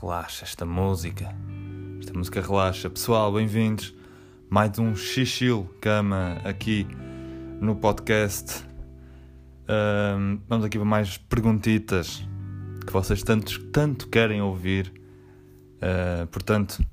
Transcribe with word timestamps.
relaxa 0.00 0.44
esta 0.44 0.66
música. 0.66 1.34
Esta 1.98 2.12
música 2.12 2.40
relaxa. 2.40 2.90
Pessoal, 2.90 3.32
bem-vindos. 3.32 3.94
Mais 4.48 4.78
um 4.78 4.94
xixil 4.94 5.68
cama 5.80 6.38
aqui 6.44 6.86
no 7.60 7.74
podcast. 7.76 8.64
Um, 9.68 10.38
vamos 10.46 10.64
aqui 10.64 10.78
para 10.78 10.84
mais 10.84 11.16
perguntitas 11.16 12.22
que 12.86 12.92
vocês 12.92 13.22
tanto, 13.22 13.58
tanto 13.70 14.08
querem 14.08 14.42
ouvir. 14.42 14.92
Uh, 15.76 16.26
portanto, 16.26 16.84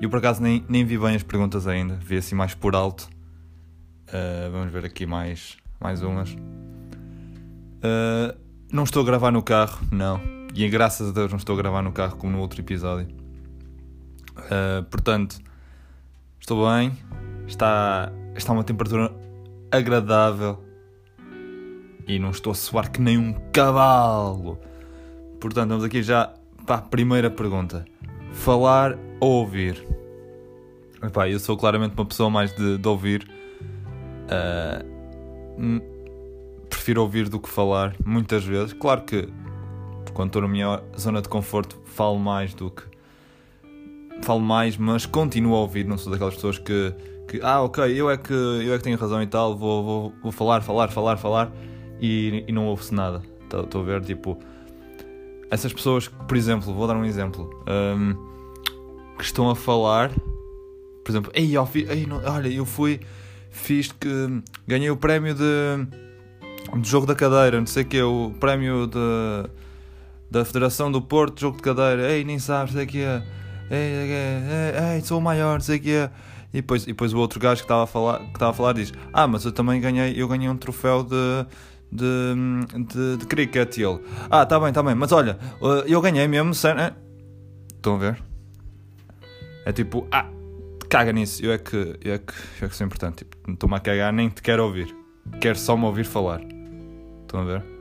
eu 0.00 0.10
por 0.10 0.18
acaso 0.18 0.42
nem, 0.42 0.64
nem 0.68 0.84
vi 0.84 0.98
bem 0.98 1.14
as 1.14 1.22
perguntas 1.22 1.66
ainda, 1.66 1.94
vi 1.94 2.16
assim 2.16 2.34
mais 2.34 2.54
por 2.54 2.74
alto. 2.74 3.08
Uh, 4.08 4.50
vamos 4.50 4.72
ver 4.72 4.84
aqui 4.84 5.06
mais, 5.06 5.56
mais 5.80 6.02
umas. 6.02 6.30
Uh, 7.80 8.36
não 8.72 8.82
estou 8.82 9.02
a 9.02 9.06
gravar 9.06 9.30
no 9.30 9.42
carro, 9.42 9.86
não 9.90 10.37
e 10.54 10.68
graças 10.68 11.10
a 11.10 11.12
Deus 11.12 11.30
não 11.30 11.38
estou 11.38 11.54
a 11.54 11.58
gravar 11.58 11.82
no 11.82 11.92
carro 11.92 12.16
como 12.16 12.32
no 12.32 12.40
outro 12.40 12.60
episódio. 12.60 13.08
Uh, 14.36 14.82
portanto, 14.90 15.38
estou 16.40 16.68
bem. 16.68 16.92
Está, 17.46 18.12
está 18.34 18.52
uma 18.52 18.64
temperatura 18.64 19.12
agradável. 19.70 20.62
E 22.06 22.18
não 22.18 22.30
estou 22.30 22.52
a 22.52 22.54
suar 22.54 22.90
que 22.90 23.00
nem 23.00 23.18
um 23.18 23.34
cavalo. 23.52 24.58
Portanto, 25.40 25.68
vamos 25.68 25.84
aqui 25.84 26.02
já 26.02 26.32
para 26.66 26.76
a 26.76 26.82
primeira 26.82 27.30
pergunta: 27.30 27.84
falar 28.32 28.98
ou 29.20 29.40
ouvir? 29.40 29.86
Epá, 31.02 31.28
eu 31.28 31.38
sou 31.38 31.56
claramente 31.56 31.94
uma 31.94 32.06
pessoa 32.06 32.30
mais 32.30 32.54
de, 32.56 32.78
de 32.78 32.88
ouvir. 32.88 33.28
Uh, 34.24 34.98
prefiro 36.68 37.02
ouvir 37.02 37.28
do 37.28 37.38
que 37.38 37.48
falar, 37.48 37.94
muitas 38.04 38.44
vezes. 38.44 38.72
Claro 38.72 39.02
que 39.02 39.28
quando 40.18 40.30
estou 40.30 40.42
na 40.42 40.48
minha 40.48 40.82
zona 40.98 41.22
de 41.22 41.28
conforto, 41.28 41.80
falo 41.84 42.18
mais 42.18 42.52
do 42.52 42.72
que. 42.72 42.82
Falo 44.22 44.40
mais, 44.40 44.76
mas 44.76 45.06
continuo 45.06 45.54
a 45.54 45.60
ouvir. 45.60 45.86
Não 45.86 45.96
sou 45.96 46.10
daquelas 46.10 46.34
pessoas 46.34 46.58
que. 46.58 46.92
que 47.28 47.40
ah, 47.40 47.62
ok, 47.62 47.84
eu 47.84 48.10
é 48.10 48.16
que, 48.16 48.32
eu 48.32 48.74
é 48.74 48.78
que 48.78 48.82
tenho 48.82 48.98
razão 48.98 49.22
e 49.22 49.28
tal, 49.28 49.56
vou, 49.56 49.84
vou, 49.84 50.12
vou 50.20 50.32
falar, 50.32 50.60
falar, 50.60 50.88
falar, 50.88 51.18
falar 51.18 51.52
e, 52.00 52.42
e 52.48 52.50
não 52.50 52.66
ouve-se 52.66 52.92
nada. 52.92 53.22
Estou 53.44 53.80
a 53.80 53.84
ver, 53.84 54.02
tipo. 54.02 54.36
Essas 55.52 55.72
pessoas, 55.72 56.08
por 56.08 56.36
exemplo, 56.36 56.74
vou 56.74 56.88
dar 56.88 56.96
um 56.96 57.04
exemplo, 57.04 57.48
um, 57.96 59.14
que 59.16 59.22
estão 59.22 59.48
a 59.48 59.54
falar, 59.54 60.10
por 61.04 61.12
exemplo, 61.12 61.30
ei, 61.32 61.56
eu 61.56 61.64
fi, 61.64 61.86
ei 61.88 62.06
não, 62.06 62.20
olha, 62.24 62.48
eu 62.48 62.66
fui, 62.66 62.98
fiz 63.52 63.92
que 63.92 64.42
ganhei 64.66 64.90
o 64.90 64.96
prémio 64.96 65.32
de, 65.32 66.80
de 66.80 66.88
jogo 66.90 67.06
da 67.06 67.14
cadeira, 67.14 67.60
não 67.60 67.66
sei 67.66 67.84
o 67.84 67.86
que, 67.86 68.02
o 68.02 68.34
prémio 68.40 68.88
de 68.88 69.48
da 70.30 70.44
Federação 70.44 70.90
do 70.90 71.00
Porto, 71.00 71.40
jogo 71.40 71.56
de 71.56 71.62
cadeira, 71.62 72.10
ei, 72.12 72.24
nem 72.24 72.38
sabes, 72.38 72.74
sei 72.74 72.86
que 72.86 73.00
é, 73.00 73.22
ei, 73.70 74.96
ei, 74.96 75.00
sou 75.02 75.18
o 75.18 75.22
maior, 75.22 75.60
sei 75.60 75.78
que 75.78 75.92
é. 75.92 76.10
E 76.52 76.58
depois, 76.58 76.84
e 76.84 76.86
depois 76.86 77.12
o 77.12 77.18
outro 77.18 77.38
gajo 77.38 77.60
que 77.60 77.64
estava 77.64 77.84
a 77.84 77.86
falar, 77.86 78.20
que 78.20 78.32
estava 78.32 78.50
a 78.50 78.54
falar 78.54 78.72
diz: 78.72 78.92
Ah, 79.12 79.26
mas 79.26 79.44
eu 79.44 79.52
também 79.52 79.80
ganhei, 79.80 80.14
eu 80.16 80.26
ganhei 80.26 80.48
um 80.48 80.56
troféu 80.56 81.02
de, 81.02 81.46
de, 81.92 82.86
de, 82.86 83.16
de 83.18 83.26
cricket. 83.26 83.76
E 83.76 83.82
ele: 83.82 84.00
Ah, 84.30 84.46
tá 84.46 84.58
bem, 84.58 84.72
tá 84.72 84.82
bem, 84.82 84.94
mas 84.94 85.12
olha, 85.12 85.38
eu 85.86 86.00
ganhei 86.00 86.26
mesmo. 86.26 86.54
Sério? 86.54 86.94
Estão 87.74 87.96
a 87.96 87.98
ver? 87.98 88.22
É 89.66 89.72
tipo: 89.72 90.08
Ah, 90.10 90.26
caga 90.88 91.12
nisso. 91.12 91.44
Eu 91.44 91.52
é 91.52 91.58
que, 91.58 91.76
eu 91.76 92.14
é 92.14 92.18
que, 92.18 92.32
eu 92.60 92.66
é 92.66 92.68
que 92.68 92.76
sou 92.76 92.86
importante. 92.86 93.18
Tipo, 93.18 93.36
não 93.46 93.52
estou-me 93.52 93.76
a 93.76 93.80
cagar, 93.80 94.10
nem 94.10 94.30
te 94.30 94.40
quero 94.40 94.64
ouvir. 94.64 94.94
Quero 95.42 95.58
só 95.58 95.76
me 95.76 95.84
ouvir 95.84 96.06
falar. 96.06 96.40
Estão 97.20 97.40
a 97.40 97.44
ver? 97.44 97.77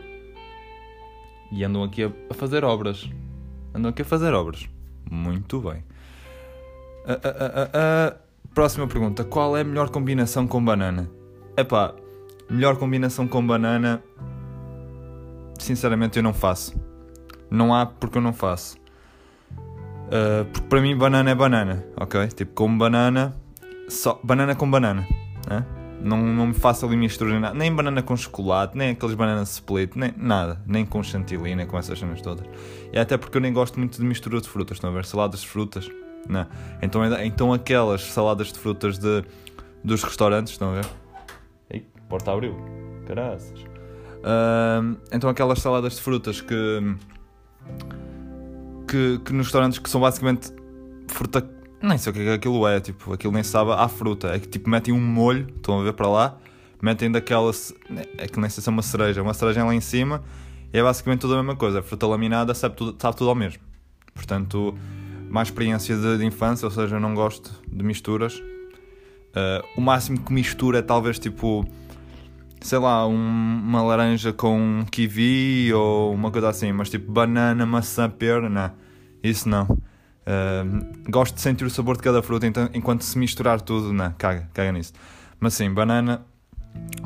E 1.51 1.63
andam 1.63 1.83
aqui 1.83 2.03
a, 2.03 2.33
fazer 2.33 2.63
obras. 2.63 3.09
Andam 3.73 3.89
aqui 3.89 4.01
a 4.01 4.05
fazer 4.05 4.33
obras. 4.33 4.67
Muito 5.09 5.61
bem. 5.61 5.83
Uh, 7.05 7.13
uh, 7.13 8.13
uh, 8.13 8.17
próxima 8.53 8.87
pergunta. 8.87 9.23
Qual 9.23 9.55
é 9.55 9.61
a 9.61 9.63
melhor 9.63 9.89
combinação 9.89 10.47
com 10.47 10.63
banana? 10.63 11.09
Epá, 11.55 11.93
melhor 12.49 12.77
combinação 12.77 13.27
com 13.27 13.45
banana. 13.45 14.03
Sinceramente, 15.59 16.17
eu 16.17 16.23
não 16.23 16.33
faço. 16.33 16.75
Não 17.49 17.73
há 17.73 17.85
porque 17.85 18.17
eu 18.17 18.21
não 18.21 18.33
faço. 18.33 18.77
Uh, 20.07 20.45
porque 20.51 20.67
para 20.67 20.81
mim, 20.81 20.95
banana 20.95 21.31
é 21.31 21.35
banana, 21.35 21.85
ok? 21.95 22.27
Tipo, 22.27 22.53
como 22.53 22.77
banana, 22.77 23.35
só 23.89 24.19
banana 24.23 24.55
com 24.55 24.69
banana. 24.69 25.07
Né? 25.49 25.65
Não, 26.01 26.17
não 26.17 26.47
me 26.47 26.53
faça 26.53 26.85
ali 26.85 26.95
misturar 26.95 27.39
nada. 27.39 27.55
Nem 27.55 27.73
banana 27.73 28.01
com 28.03 28.15
chocolate, 28.15 28.77
nem 28.77 28.91
aqueles 28.91 29.15
bananas 29.15 29.53
split, 29.53 29.95
nem 29.95 30.13
nada. 30.15 30.61
Nem 30.65 30.85
com 30.85 31.01
chantilly, 31.01 31.55
nem 31.55 31.65
com 31.65 31.77
essas 31.77 31.97
cenas 31.97 32.21
todas. 32.21 32.45
E 32.93 32.99
até 32.99 33.17
porque 33.17 33.37
eu 33.37 33.41
nem 33.41 33.51
gosto 33.51 33.79
muito 33.79 33.97
de 33.97 34.05
mistura 34.05 34.39
de 34.39 34.47
frutas. 34.47 34.77
Estão 34.77 34.89
a 34.89 34.93
ver? 34.93 35.05
Saladas 35.05 35.41
de 35.41 35.47
frutas. 35.47 35.89
Não. 36.29 36.45
Então, 36.81 37.01
então 37.23 37.53
aquelas 37.53 38.03
saladas 38.03 38.51
de 38.51 38.59
frutas 38.59 38.97
de, 38.97 39.23
dos 39.83 40.03
restaurantes, 40.03 40.53
estão 40.53 40.71
a 40.71 40.75
ver? 40.75 40.85
Ei, 41.69 41.85
porta 42.07 42.31
abriu. 42.31 42.55
Caraças. 43.05 43.59
Uh, 44.17 44.97
então 45.11 45.29
aquelas 45.29 45.59
saladas 45.59 45.95
de 45.95 46.01
frutas 46.01 46.41
que, 46.41 46.95
que, 48.87 49.19
que 49.19 49.33
nos 49.33 49.47
restaurantes 49.47 49.79
que 49.79 49.89
são 49.89 50.01
basicamente 50.01 50.51
fruta 51.07 51.41
nem 51.87 51.97
sei 51.97 52.11
o 52.11 52.13
que 52.13 52.21
é 52.21 52.33
aquilo 52.33 52.67
é, 52.67 52.79
tipo, 52.79 53.13
aquilo 53.13 53.33
nem 53.33 53.43
sabe 53.43 53.71
à 53.71 53.87
fruta. 53.87 54.27
É 54.35 54.39
que 54.39 54.47
tipo, 54.47 54.69
metem 54.69 54.93
um 54.93 54.99
molho, 54.99 55.47
estão 55.55 55.79
a 55.79 55.83
ver 55.83 55.93
para 55.93 56.07
lá, 56.07 56.37
metem 56.81 57.11
daquela. 57.11 57.51
É 58.17 58.27
que 58.27 58.39
nem 58.39 58.49
sei 58.49 58.61
se 58.61 58.69
é 58.69 58.71
uma 58.71 58.81
cereja, 58.81 59.21
uma 59.21 59.33
cereja 59.33 59.63
lá 59.63 59.73
em 59.73 59.81
cima 59.81 60.23
e 60.73 60.77
é 60.77 60.83
basicamente 60.83 61.21
tudo 61.21 61.33
a 61.33 61.37
mesma 61.37 61.55
coisa. 61.55 61.79
A 61.79 61.81
fruta 61.83 62.07
laminada 62.07 62.53
sabe 62.53 62.75
tudo, 62.75 62.95
sabe 63.01 63.15
tudo 63.15 63.29
ao 63.29 63.35
mesmo. 63.35 63.61
Portanto, 64.13 64.77
mais 65.29 65.47
experiência 65.47 65.95
de, 65.95 66.17
de 66.17 66.25
infância, 66.25 66.65
ou 66.65 66.71
seja, 66.71 66.95
eu 66.95 66.99
não 66.99 67.13
gosto 67.13 67.51
de 67.67 67.83
misturas. 67.83 68.35
Uh, 68.35 69.63
o 69.77 69.81
máximo 69.81 70.19
que 70.19 70.33
mistura 70.33 70.79
é 70.79 70.81
talvez 70.81 71.19
tipo, 71.19 71.65
sei 72.61 72.79
lá, 72.79 73.07
um, 73.07 73.13
uma 73.13 73.81
laranja 73.81 74.33
com 74.33 74.83
kiwi 74.89 75.73
ou 75.73 76.13
uma 76.13 76.31
coisa 76.31 76.49
assim, 76.49 76.71
mas 76.71 76.89
tipo 76.89 77.11
banana, 77.11 77.65
maçã, 77.65 78.09
pera, 78.09 78.49
não. 78.49 78.71
Isso 79.23 79.47
não. 79.47 79.77
Uh, 80.27 81.09
gosto 81.09 81.35
de 81.35 81.41
sentir 81.41 81.63
o 81.63 81.69
sabor 81.69 81.95
de 81.95 82.03
cada 82.03 82.21
fruta, 82.21 82.45
então, 82.45 82.69
enquanto 82.73 83.01
se 83.01 83.17
misturar 83.17 83.61
tudo, 83.61 83.93
não, 83.93 84.11
caga, 84.17 84.49
caga 84.53 84.71
nisso. 84.73 84.91
Mas 85.39 85.53
sim, 85.53 85.71
banana, 85.73 86.21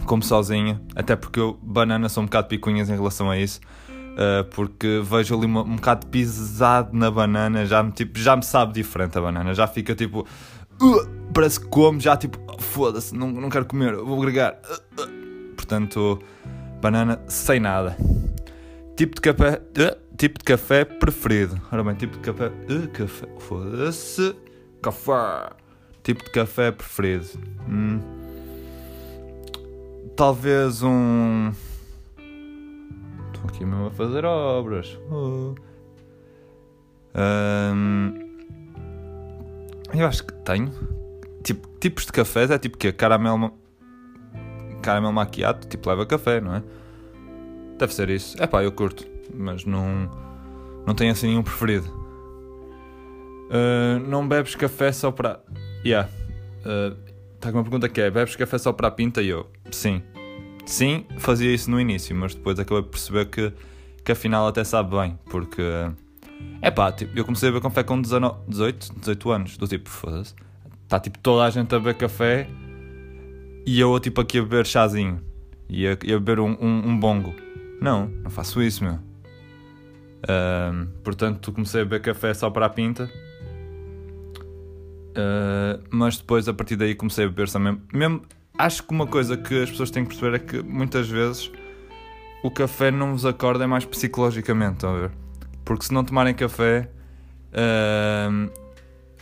como 0.06 0.24
sozinha, 0.24 0.82
até 0.96 1.16
porque 1.16 1.40
eu, 1.40 1.60
banana, 1.62 2.10
sou 2.10 2.24
um 2.24 2.26
bocado 2.26 2.48
picuinhas 2.48 2.90
em 2.90 2.96
relação 2.96 3.30
a 3.30 3.38
isso. 3.38 3.60
Uh, 3.90 4.44
porque 4.54 5.02
vejo 5.04 5.38
ali 5.38 5.46
uma, 5.46 5.62
um 5.62 5.76
bocado 5.76 6.08
pisado 6.08 6.90
na 6.98 7.10
banana, 7.10 7.66
já 7.66 7.82
me, 7.82 7.92
tipo, 7.92 8.20
já 8.20 8.36
me 8.36 8.44
sabe 8.44 8.74
diferente 8.74 9.18
a 9.18 9.22
banana, 9.22 9.54
já 9.54 9.66
fica 9.68 9.96
tipo, 9.96 10.28
uh, 10.82 11.32
parece 11.34 11.62
que 11.62 11.68
como, 11.68 11.98
já 11.98 12.18
tipo, 12.18 12.38
foda-se, 12.60 13.16
não, 13.16 13.32
não 13.32 13.50
quero 13.50 13.66
comer, 13.66 13.96
vou 13.96 14.20
agregar. 14.20 14.60
Uh, 14.98 15.22
Portanto, 15.72 16.20
banana 16.82 17.22
sem 17.28 17.60
nada. 17.60 17.96
Tipo 18.98 19.16
de 19.16 19.22
café 19.22 19.62
tipo 20.18 20.40
de 20.40 20.46
café 20.46 20.86
preferido. 20.86 21.60
Ora 21.72 21.84
bem, 21.84 21.96
tipo 21.96 22.18
de 22.18 22.20
café. 22.20 22.48
Uh, 22.48 22.88
café. 22.90 23.28
Foda-se. 23.40 24.36
Café. 24.82 25.50
Tipo 26.04 26.24
de 26.24 26.32
café 26.32 26.72
preferido. 26.72 27.28
Hum. 27.68 28.00
Talvez 30.16 30.84
um. 30.84 31.52
Estou 33.28 33.50
aqui 33.50 33.66
mesmo 33.66 33.88
a 33.88 33.92
fazer 33.92 34.26
obras. 34.26 34.98
Uh. 35.10 35.56
Um... 37.16 38.14
Eu 39.94 40.08
acho 40.08 40.26
que 40.26 40.34
tenho. 40.44 40.72
Tipo, 41.44 41.68
tipos 41.80 42.06
de 42.06 42.12
cafés 42.12 42.52
é 42.52 42.58
tipo 42.58 42.78
que 42.78 42.92
caramelo. 42.92 43.54
Caramelo 44.82 45.14
maquiado, 45.14 45.68
tipo 45.68 45.90
leva 45.90 46.06
café, 46.06 46.42
não 46.42 46.56
é? 46.56 46.64
Deve 47.78 47.94
ser 47.94 48.10
isso. 48.10 48.42
É 48.42 48.48
pá, 48.48 48.64
eu 48.64 48.72
curto 48.72 49.11
mas 49.36 49.66
não, 49.66 50.10
não 50.86 50.94
tenho 50.94 51.12
assim 51.12 51.28
nenhum 51.28 51.44
preferido. 51.44 51.88
Uh, 53.52 54.00
não 54.08 54.28
bebes 54.28 54.56
café 54.56 54.92
só 54.92 55.12
para. 55.12 55.42
Yeah. 55.86 56.10
Uh, 56.60 56.96
tá 57.40 57.52
com 57.52 57.58
uma 57.58 57.64
pergunta 57.64 57.90
que 57.90 58.00
é: 58.00 58.10
bebes 58.10 58.36
café 58.36 58.58
só 58.58 58.72
para 58.72 58.88
a 58.88 58.92
pinta? 58.92 59.22
E 59.22 59.30
eu, 59.30 59.50
sim. 59.72 60.02
Sim, 60.66 61.06
fazia 61.18 61.54
isso 61.54 61.70
no 61.70 61.80
início, 61.80 62.16
mas 62.16 62.34
depois 62.34 62.58
acabei 62.60 62.84
por 62.84 62.92
perceber 62.92 63.26
que, 63.26 63.52
que 64.06 64.12
afinal 64.12 64.48
até 64.48 64.64
sabe 64.64 64.96
bem, 64.96 65.20
porque. 65.30 65.62
É 66.62 66.72
pá, 66.72 66.92
tipo, 66.92 67.18
eu 67.18 67.26
comecei 67.26 67.50
a 67.50 67.52
beber 67.52 67.64
café 67.64 67.84
com 67.84 68.00
19, 68.02 68.36
18, 68.48 69.00
18 69.00 69.32
anos, 69.32 69.58
do 69.58 69.68
tipo, 69.68 69.90
foda-se. 69.90 70.34
Está 70.84 71.00
tipo 71.00 71.20
toda 71.20 71.44
a 71.44 71.50
gente 71.50 71.74
a 71.74 71.80
beber 71.80 71.96
café 71.96 72.48
e 73.66 73.80
eu 73.80 74.00
tipo 74.00 74.22
aqui 74.22 74.40
a 74.40 74.42
beber 74.42 74.66
chazinho 74.66 75.22
e 75.70 75.88
a, 75.88 75.98
e 76.04 76.14
a 76.14 76.20
beber 76.20 76.40
um, 76.40 76.58
um, 76.60 76.90
um 76.90 77.00
bongo. 77.00 77.34
Não, 77.82 78.08
não 78.08 78.30
faço 78.30 78.62
isso, 78.62 78.84
meu. 78.84 79.00
Uh, 80.24 80.88
portanto, 81.04 81.52
comecei 81.52 81.82
a 81.82 81.84
beber 81.84 82.02
café 82.02 82.34
só 82.34 82.50
para 82.50 82.66
a 82.66 82.70
pinta. 82.70 83.10
Uh, 85.12 85.84
mas 85.90 86.18
depois, 86.18 86.48
a 86.48 86.54
partir 86.54 86.76
daí, 86.76 86.96
comecei 86.96 87.26
a 87.26 87.28
beber 87.28 87.50
também. 87.50 87.82
Mesmo, 87.94 88.22
acho 88.58 88.84
que 88.84 88.94
uma 88.94 89.08
coisa 89.08 89.36
que 89.36 89.64
as 89.64 89.70
pessoas 89.70 89.92
têm 89.92 90.04
que 90.04 90.10
perceber 90.10 90.36
é 90.36 90.40
que 90.40 90.62
muitas 90.62 91.08
vezes 91.10 91.52
o 92.44 92.52
café 92.52 92.92
não 92.92 93.12
vos 93.12 93.26
acorda 93.26 93.64
é 93.64 93.68
mais 93.68 93.86
psicologicamente, 93.86 94.74
estão 94.74 94.96
a 94.96 95.00
ver? 95.00 95.12
Porque 95.66 95.86
se 95.86 95.94
não 95.94 96.04
tomarem 96.04 96.34
café, 96.34 96.90
Uh, 97.52 98.50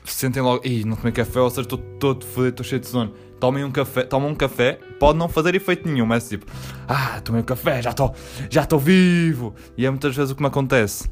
sentem 0.04 0.42
logo, 0.42 0.66
ih, 0.66 0.86
não 0.86 0.96
tomei 0.96 1.12
café, 1.12 1.40
ou 1.40 1.50
seja, 1.50 1.62
estou 1.62 1.78
todo 1.78 2.26
fodido, 2.26 2.50
estou 2.50 2.66
cheio 2.66 2.82
de 2.82 2.88
sono. 2.88 3.14
Tomem 3.40 3.64
um 3.64 3.72
café, 3.72 4.04
tomam 4.04 4.30
um 4.30 4.36
café, 4.36 4.80
pode 5.00 5.18
não 5.18 5.30
fazer 5.30 5.56
efeito 5.56 5.88
nenhum, 5.88 6.06
mas 6.06 6.28
tipo, 6.28 6.46
ah, 6.88 7.22
tomei 7.24 7.42
um 7.42 7.46
café, 7.46 7.82
já 7.82 7.92
estou 7.92 8.14
já 8.50 8.68
vivo. 8.78 9.56
E 9.78 9.86
é 9.86 9.90
muitas 9.90 10.16
vezes 10.16 10.32
o 10.32 10.36
que 10.36 10.42
me 10.42 10.48
acontece. 10.48 11.08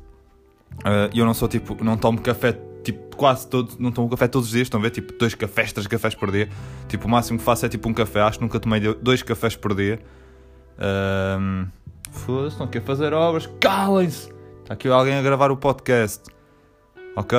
Uh, 0.79 1.09
eu 1.15 1.25
não 1.25 1.33
sou 1.33 1.47
tipo, 1.47 1.83
não 1.83 1.97
tomo 1.97 2.21
café 2.21 2.59
tipo 2.83 3.15
quase 3.17 3.47
todos, 3.47 3.77
não 3.77 3.91
tomo 3.91 4.09
café 4.09 4.27
todos 4.27 4.47
os 4.47 4.53
dias, 4.53 4.67
estão 4.67 4.79
a 4.79 4.83
ver? 4.83 4.91
Tipo, 4.91 5.11
dois 5.17 5.33
cafés, 5.33 5.73
três 5.73 5.87
cafés 5.87 6.15
por 6.15 6.31
dia. 6.31 6.49
Tipo, 6.87 7.07
o 7.07 7.09
máximo 7.09 7.39
que 7.39 7.43
faço 7.43 7.65
é 7.65 7.69
tipo 7.69 7.89
um 7.89 7.93
café, 7.93 8.21
acho 8.21 8.37
que 8.37 8.43
nunca 8.43 8.59
tomei 8.59 8.79
dois 8.79 9.23
cafés 9.23 9.55
por 9.55 9.75
dia. 9.75 9.99
Um, 11.39 11.67
Foda-se, 12.11 12.59
não 12.59 12.67
quer 12.67 12.83
fazer 12.83 13.13
obras, 13.13 13.49
calem-se! 13.59 14.31
Está 14.61 14.73
aqui 14.73 14.87
alguém 14.87 15.15
a 15.15 15.21
gravar 15.21 15.51
o 15.51 15.57
podcast. 15.57 16.23
Ok? 17.15 17.37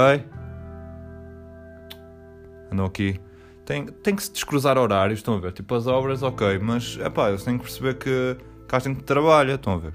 Andam 2.71 2.87
aqui. 2.87 3.21
Tem, 3.69 3.85
tem 3.85 4.17
que 4.17 4.23
se 4.23 4.32
descruzar 4.32 4.79
horários, 4.79 5.19
estão 5.19 5.35
a 5.35 5.38
ver? 5.38 5.53
Tipo, 5.53 5.75
as 5.75 5.87
obras, 5.87 6.23
ok, 6.23 6.59
mas 6.59 6.99
é 7.03 7.11
pá, 7.11 7.29
eles 7.29 7.44
têm 7.44 7.59
que 7.59 7.65
perceber 7.65 7.99
que, 7.99 8.35
há 8.73 8.79
gente 8.79 8.97
que 8.97 9.05
trabalha, 9.05 9.56
estão 9.56 9.75
a 9.75 9.76
ver? 9.76 9.93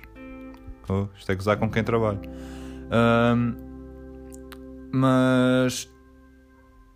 Oh, 0.88 1.08
isto 1.18 1.32
é 1.32 1.34
gozar 1.34 1.58
com 1.58 1.68
quem 1.72 1.84
trabalha. 1.84 2.22
Um, 3.36 3.56
mas. 4.92 5.86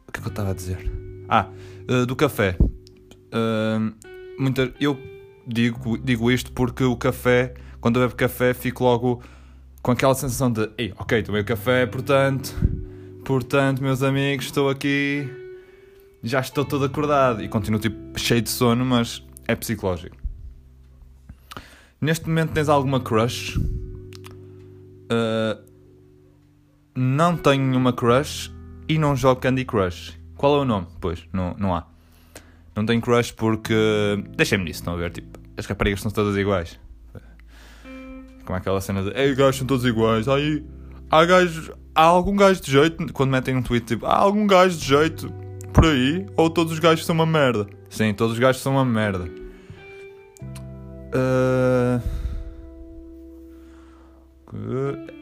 O 0.07 0.11
que 0.11 0.19
é 0.19 0.21
que 0.21 0.27
eu 0.27 0.29
estava 0.29 0.51
a 0.51 0.53
dizer? 0.53 0.91
Ah, 1.27 1.47
uh, 1.89 2.05
do 2.05 2.15
café. 2.15 2.55
Uh, 2.61 3.95
muita, 4.39 4.71
eu 4.79 4.99
digo, 5.47 5.97
digo 5.97 6.29
isto 6.29 6.51
porque 6.51 6.83
o 6.83 6.95
café, 6.95 7.55
quando 7.81 7.95
eu 7.99 8.03
bebo 8.03 8.15
café, 8.15 8.53
fico 8.53 8.83
logo 8.83 9.23
com 9.81 9.89
aquela 9.89 10.13
sensação 10.13 10.51
de, 10.51 10.69
Ei, 10.77 10.93
ok, 10.95 11.23
tomei 11.23 11.41
o 11.41 11.45
café, 11.45 11.87
portanto, 11.87 12.53
portanto, 13.25 13.81
meus 13.81 14.03
amigos, 14.03 14.45
estou 14.45 14.69
aqui, 14.69 15.27
já 16.23 16.39
estou 16.39 16.65
todo 16.65 16.85
acordado 16.85 17.43
e 17.43 17.47
continuo 17.47 17.79
tipo 17.79 18.19
cheio 18.19 18.41
de 18.41 18.49
sono, 18.49 18.85
mas 18.85 19.23
é 19.47 19.55
psicológico. 19.55 20.17
Neste 21.99 22.27
momento 22.27 22.53
tens 22.53 22.69
alguma 22.69 22.99
crush? 22.99 23.57
Uh, 23.57 25.63
não 26.95 27.37
tenho 27.37 27.63
nenhuma 27.63 27.93
crush 27.93 28.51
e 28.89 28.97
não 28.97 29.15
jogo 29.15 29.41
Candy 29.41 29.65
Crush. 29.65 30.17
Qual 30.35 30.57
é 30.57 30.59
o 30.59 30.65
nome? 30.65 30.87
Pois, 30.99 31.27
não, 31.33 31.55
não 31.57 31.75
há. 31.75 31.87
Não 32.75 32.85
tenho 32.85 33.01
crush 33.01 33.31
porque. 33.31 33.73
Deixem-me 34.35 34.65
nisso, 34.65 34.81
estão 34.81 34.93
a 34.93 34.97
ver? 34.97 35.11
Tipo, 35.11 35.39
as 35.57 35.65
raparigas 35.65 36.01
são 36.01 36.11
todas 36.11 36.35
iguais. 36.35 36.79
Como 38.45 38.55
é 38.55 38.59
aquela 38.59 38.79
cena 38.79 39.03
de. 39.03 39.19
Ei, 39.19 39.33
gajos 39.33 39.57
são 39.57 39.67
todos 39.67 39.85
iguais. 39.85 40.27
Aí. 40.27 40.63
Há 41.09 41.25
gajos. 41.25 41.71
Há 41.95 42.03
algum 42.03 42.35
gajo 42.35 42.61
de 42.61 42.71
jeito. 42.71 43.13
Quando 43.13 43.31
metem 43.31 43.55
um 43.55 43.63
tweet 43.63 43.85
tipo. 43.85 44.05
Há 44.05 44.17
algum 44.17 44.45
gajo 44.45 44.77
de 44.77 44.85
jeito 44.85 45.33
por 45.77 45.85
aí? 45.85 46.25
Ou 46.35 46.49
todos 46.49 46.73
os 46.73 46.79
gajos 46.79 47.05
são 47.05 47.13
uma 47.13 47.25
merda? 47.25 47.67
Sim, 47.87 48.11
todos 48.11 48.33
os 48.33 48.39
gajos 48.39 48.63
são 48.63 48.73
uma 48.73 48.83
merda. 48.83 49.29
Uh... 51.13 52.01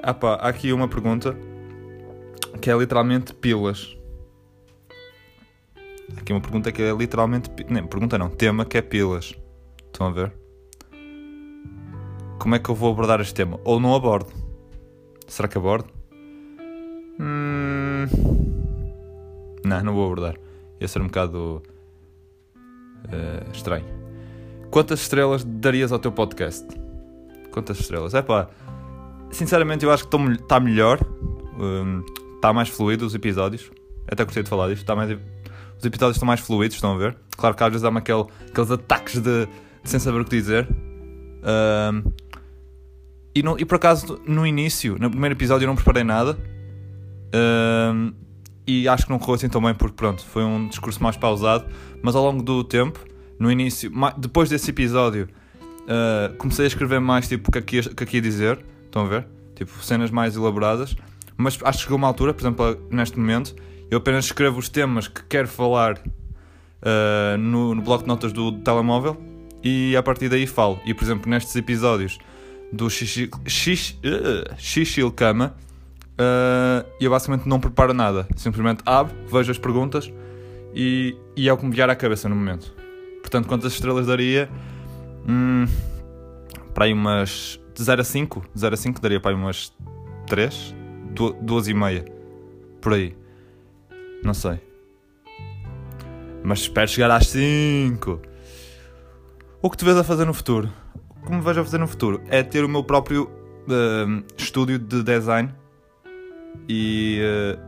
Ah, 0.02 0.13
pá, 0.13 0.36
há 0.36 0.48
aqui 0.48 0.72
uma 0.72 0.88
pergunta 0.88 1.38
que 2.62 2.72
é 2.72 2.78
literalmente 2.78 3.34
pilas. 3.34 3.98
Aqui 6.16 6.31
uma 6.31 6.40
pergunta 6.40 6.72
que 6.72 6.81
é 6.81 6.94
literalmente. 6.94 7.50
Nem, 7.68 7.86
pergunta 7.86 8.18
não, 8.18 8.30
tema 8.30 8.63
que 8.63 8.78
é 8.78 8.81
pilas. 8.81 9.36
Estão 9.88 10.08
a 10.08 10.12
ver? 10.12 10.31
Como 12.40 12.56
é 12.56 12.60
que 12.60 12.69
eu 12.69 12.75
vou 12.75 12.94
abordar 12.94 13.19
este 13.19 13.34
tema? 13.34 13.60
Ou 13.66 13.78
não 13.78 13.94
abordo? 13.94 14.31
Será 15.28 15.50
que 15.50 15.58
abordo? 15.58 15.90
Hum... 17.19 18.06
Não, 19.66 19.84
não 19.84 19.94
vou 19.94 20.06
abordar. 20.06 20.44
Ia 20.80 20.88
ser 20.88 21.01
um 21.01 21.07
bocado. 21.07 21.62
Uh, 23.06 23.51
estranho. 23.54 23.86
Quantas 24.72 25.01
estrelas 25.01 25.44
darias 25.44 25.92
ao 25.92 26.00
teu 26.00 26.12
podcast? 26.12 26.66
Quantas 27.51 27.80
estrelas? 27.80 28.13
É 28.13 28.22
pá. 28.22 28.50
Sinceramente, 29.31 29.86
eu 29.86 29.92
acho 29.92 30.07
que 30.07 30.16
está 30.16 30.60
melhor. 30.60 31.00
Está 32.36 32.51
um, 32.51 32.54
mais 32.54 32.69
fluido 32.69 33.06
os 33.06 33.16
episódios. 33.16 33.72
Até 34.07 34.24
gostei 34.24 34.44
de 34.44 34.50
falar 34.50 34.69
disto. 34.69 34.86
Tá 34.86 34.95
mais, 34.95 35.18
os 35.77 35.86
episódios 35.86 36.18
estão 36.18 36.27
mais 36.27 36.39
fluidos, 36.39 36.75
estão 36.75 36.94
a 36.94 36.98
ver? 36.98 37.18
Claro 37.38 37.56
que 37.56 37.63
às 37.63 37.69
vezes 37.69 37.83
há 37.83 37.89
aquele, 37.89 38.25
aqueles 38.48 38.72
ataques 38.72 39.22
de, 39.22 39.45
de, 39.45 39.50
sem 39.83 40.00
saber 40.00 40.22
o 40.22 40.25
que 40.25 40.31
dizer. 40.31 40.68
Um, 41.44 42.12
e, 43.36 43.44
e 43.60 43.66
por 43.66 43.75
acaso, 43.75 44.19
no 44.25 44.48
início, 44.48 44.98
no 45.00 45.10
primeiro 45.10 45.36
episódio, 45.36 45.66
eu 45.66 45.68
não 45.68 45.75
preparei 45.75 46.04
nada. 46.04 46.38
Um, 47.33 48.13
e 48.67 48.88
acho 48.88 49.06
que 49.06 49.12
não 49.12 49.19
correu 49.19 49.35
assim 49.35 49.50
tão 49.50 49.62
bem, 49.62 49.73
porque 49.73 49.95
pronto, 49.95 50.23
foi 50.25 50.44
um 50.44 50.67
discurso 50.67 51.01
mais 51.01 51.15
pausado. 51.15 51.65
Mas 52.01 52.15
ao 52.15 52.23
longo 52.23 52.41
do 52.41 52.63
tempo, 52.63 53.00
no 53.39 53.51
início, 53.51 53.91
depois 54.17 54.50
desse 54.50 54.69
episódio, 54.71 55.27
uh, 55.83 56.35
comecei 56.38 56.65
a 56.65 56.67
escrever 56.67 57.00
mais 57.00 57.27
tipo 57.27 57.50
o 57.50 57.51
que 57.51 57.59
aqui, 57.59 57.81
que 57.95 58.03
aqui 58.03 58.17
ia 58.17 58.21
dizer. 58.21 58.59
Estão 58.85 59.03
a 59.03 59.07
ver? 59.07 59.27
Tipo, 59.56 59.71
cenas 59.83 60.09
mais 60.09 60.35
elaboradas. 60.35 60.95
Mas 61.38 61.59
acho 61.63 61.79
que 61.79 61.83
chegou 61.83 61.97
uma 61.97 62.07
altura, 62.07 62.33
por 62.33 62.41
exemplo, 62.41 62.77
neste 62.89 63.19
momento, 63.19 63.56
eu 63.91 63.97
apenas 63.97 64.25
escrevo 64.25 64.57
os 64.57 64.69
temas 64.69 65.07
que 65.07 65.21
quero 65.23 65.47
falar 65.47 65.97
uh, 65.97 67.38
no, 67.38 67.75
no 67.75 67.81
bloco 67.81 68.03
de 68.03 68.07
notas 68.07 68.31
do, 68.31 68.51
telemóvel 68.59 69.17
e 69.63 69.95
a 69.95 70.03
partir 70.03 70.29
daí 70.29 70.47
falo. 70.47 70.79
E 70.85 70.94
por 70.94 71.03
exemplo, 71.03 71.29
nestes 71.29 71.56
episódios 71.56 72.17
do 72.71 72.89
Xixi, 72.89 73.29
xixi, 73.47 75.03
uh, 76.19 76.85
eu 77.00 77.12
basicamente 77.12 77.47
não 77.47 77.59
preparo 77.59 77.94
nada. 77.94 78.27
Simplesmente 78.35 78.81
abro, 78.85 79.15
vejo 79.31 79.51
as 79.51 79.57
perguntas 79.57 80.12
e, 80.73 81.15
e 81.35 81.47
é 81.47 81.53
o 81.53 81.57
que 81.57 81.65
me 81.65 81.73
vier 81.73 81.89
à 81.89 81.95
cabeça 81.95 82.27
no 82.27 82.35
momento. 82.35 82.73
Portanto, 83.21 83.47
quantas 83.47 83.73
estrelas 83.73 84.07
daria? 84.07 84.50
Hum, 85.27 85.65
para 86.73 86.85
aí 86.85 86.94
umas 86.94 87.59
de 87.73 87.83
0 87.83 88.01
a 88.01 88.03
5. 88.03 88.45
0 88.57 88.73
a 88.73 88.77
5 88.77 89.01
daria 89.01 89.19
para 89.19 89.31
aí 89.31 89.38
umas 89.38 89.73
3, 90.27 90.75
2 91.41 91.67
e 91.67 91.73
meia. 91.73 92.06
Por 92.81 92.94
aí. 92.94 93.15
Não 94.23 94.33
sei. 94.33 94.59
Mas 96.44 96.59
espero 96.59 96.88
chegar 96.88 97.12
às 97.12 97.27
5. 97.27 98.21
O 99.62 99.69
que 99.69 99.77
te 99.77 99.86
vês 99.86 99.98
a 99.98 100.03
fazer 100.03 100.25
no 100.25 100.34
futuro? 100.34 100.72
O 101.22 101.25
que 101.25 101.31
me 101.31 101.41
vejo 101.41 101.62
a 101.62 101.63
fazer 101.63 101.79
no 101.79 101.88
futuro 101.88 102.22
é 102.27 102.43
ter 102.43 102.63
o 102.63 102.69
meu 102.69 102.84
próprio 102.84 103.24
uh, 103.24 104.24
estúdio 104.38 104.77
de 104.77 105.01
design. 105.01 105.51
E 106.67 107.21
uh, 107.21 107.59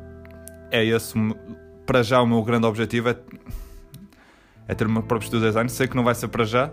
é 0.71 0.83
esse, 0.85 1.13
para 1.85 2.03
já, 2.03 2.21
o 2.21 2.27
meu 2.27 2.43
grande 2.43 2.65
objetivo 2.65 3.09
é, 3.09 3.17
é 4.67 4.75
ter 4.75 4.87
o 4.87 4.89
meu 4.89 5.03
próprio 5.03 5.25
estúdio 5.25 5.41
de 5.41 5.47
design. 5.47 5.69
Sei 5.69 5.87
que 5.87 5.95
não 5.95 6.03
vai 6.03 6.15
ser 6.15 6.27
para 6.27 6.43
já. 6.43 6.71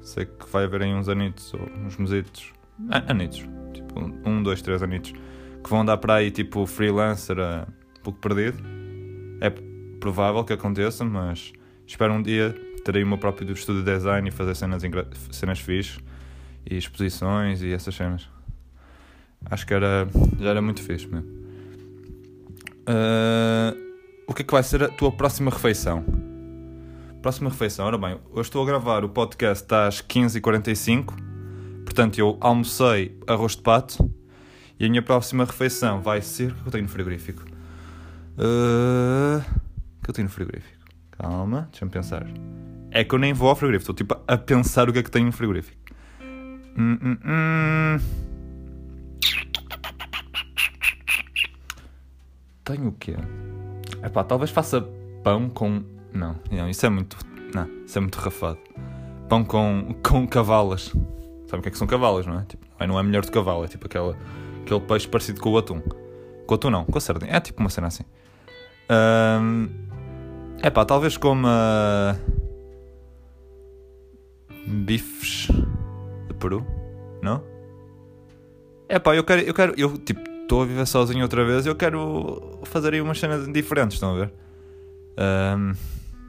Sei 0.00 0.26
que 0.26 0.48
vai 0.50 0.64
haver 0.64 0.82
aí 0.82 0.92
uns 0.92 1.08
anitos 1.08 1.54
ou 1.54 1.60
uns 1.86 1.96
mesitos 1.96 2.52
anitos, 2.90 3.46
tipo 3.72 4.00
um, 4.28 4.42
dois, 4.42 4.60
três 4.60 4.82
anitos, 4.82 5.12
que 5.62 5.70
vão 5.70 5.84
dar 5.84 5.96
para 5.96 6.14
aí 6.14 6.30
tipo 6.30 6.66
freelancer 6.66 7.38
a 7.38 7.66
um 7.98 8.02
pouco 8.02 8.18
perdido. 8.18 8.58
É 9.40 9.50
provável 10.00 10.44
que 10.44 10.52
aconteça, 10.52 11.04
mas 11.04 11.52
espero 11.86 12.12
um 12.12 12.22
dia 12.22 12.54
ter 12.84 12.96
aí 12.96 13.04
o 13.04 13.06
meu 13.06 13.18
próprio 13.18 13.52
estúdio 13.52 13.84
de 13.84 13.92
design 13.92 14.28
e 14.28 14.32
fazer 14.32 14.56
cenas, 14.56 14.82
cenas 15.30 15.60
fixes 15.60 16.00
e 16.68 16.76
exposições 16.76 17.62
e 17.62 17.72
essas 17.72 17.94
cenas. 17.94 18.28
Acho 19.44 19.66
que 19.66 19.74
era, 19.74 20.08
já 20.38 20.50
era 20.50 20.62
muito 20.62 20.82
fixe 20.82 21.06
mesmo. 21.06 21.41
Uh, 22.88 23.76
o 24.26 24.34
que 24.34 24.42
é 24.42 24.44
que 24.44 24.52
vai 24.52 24.62
ser 24.62 24.82
a 24.82 24.88
tua 24.88 25.12
próxima 25.12 25.50
refeição? 25.50 26.04
Próxima 27.20 27.50
refeição, 27.50 27.86
ora 27.86 27.98
bem, 27.98 28.18
eu 28.34 28.42
estou 28.42 28.62
a 28.62 28.66
gravar 28.66 29.04
o 29.04 29.08
podcast 29.08 29.72
às 29.72 30.02
15h45 30.02 31.32
Portanto, 31.92 32.18
eu 32.18 32.38
almocei 32.40 33.18
arroz 33.26 33.54
de 33.54 33.60
pato 33.60 34.10
e 34.80 34.86
a 34.86 34.88
minha 34.88 35.02
próxima 35.02 35.44
refeição 35.44 36.00
vai 36.00 36.22
ser. 36.22 36.50
O 36.50 36.54
que 36.54 36.68
eu 36.68 36.72
tenho 36.72 36.84
no 36.84 36.88
frigorífico? 36.88 37.44
Uh... 38.38 39.38
O 40.00 40.04
que 40.04 40.08
eu 40.08 40.14
tenho 40.14 40.26
no 40.26 40.32
frigorífico? 40.32 40.86
Calma, 41.10 41.68
deixa-me 41.70 41.90
pensar. 41.90 42.26
É 42.90 43.04
que 43.04 43.14
eu 43.14 43.18
nem 43.18 43.34
vou 43.34 43.50
ao 43.50 43.56
frigorífico, 43.56 43.92
estou 43.92 43.94
tipo 43.94 44.18
a 44.26 44.38
pensar 44.38 44.88
o 44.88 44.92
que 44.92 45.00
é 45.00 45.02
que 45.02 45.10
tenho 45.10 45.26
no 45.26 45.32
frigorífico. 45.32 45.78
Hum, 46.22 46.98
hum, 47.02 47.18
hum. 47.26 48.31
Tenho 52.64 52.88
o 52.88 52.92
quê? 52.92 53.16
Epá, 54.04 54.24
talvez 54.24 54.50
faça 54.50 54.80
pão 55.22 55.48
com. 55.48 55.82
Não, 56.12 56.36
não, 56.50 56.68
isso 56.68 56.86
é 56.86 56.88
muito. 56.88 57.16
Não, 57.54 57.68
isso 57.84 57.98
é 57.98 58.00
muito 58.00 58.16
rafado. 58.16 58.58
Pão 59.28 59.44
com, 59.44 59.94
com 60.02 60.26
cavalas. 60.26 60.92
Sabe 61.46 61.58
o 61.58 61.62
que 61.62 61.68
é 61.68 61.70
que 61.70 61.78
são 61.78 61.86
cavalas, 61.86 62.26
não 62.26 62.40
é? 62.40 62.44
Tipo, 62.44 62.66
não 62.86 62.98
é 62.98 63.02
melhor 63.02 63.24
do 63.24 63.30
cavalo, 63.30 63.64
é 63.64 63.68
tipo 63.68 63.86
aquela, 63.86 64.16
aquele 64.62 64.80
peixe 64.80 65.08
parecido 65.08 65.40
com 65.40 65.50
o 65.50 65.58
atum. 65.58 65.80
Com 65.80 66.52
o 66.52 66.54
atum 66.54 66.70
não, 66.70 66.84
com 66.84 66.98
a 66.98 67.00
sardinha. 67.00 67.32
É 67.36 67.40
tipo 67.40 67.60
uma 67.60 67.70
cena 67.70 67.88
assim. 67.88 68.04
É 70.62 70.70
pá, 70.70 70.84
talvez 70.84 71.16
coma. 71.16 72.18
bifes 74.66 75.48
de 76.28 76.34
Peru, 76.34 76.66
não? 77.20 77.42
É 78.88 78.98
pá, 78.98 79.14
eu 79.16 79.24
quero, 79.24 79.42
eu 79.42 79.54
quero, 79.54 79.74
eu 79.76 79.98
tipo, 79.98 80.20
estou 80.42 80.62
a 80.62 80.66
viver 80.66 80.86
sozinho 80.86 81.22
outra 81.22 81.44
vez 81.44 81.64
e 81.64 81.68
eu 81.68 81.74
quero 81.74 82.60
fazer 82.64 82.94
aí 82.94 83.00
umas 83.00 83.18
cenas 83.18 83.50
diferentes, 83.50 83.94
estão 83.94 84.14
a 84.14 84.18
ver? 84.18 84.32
Um, 85.56 85.72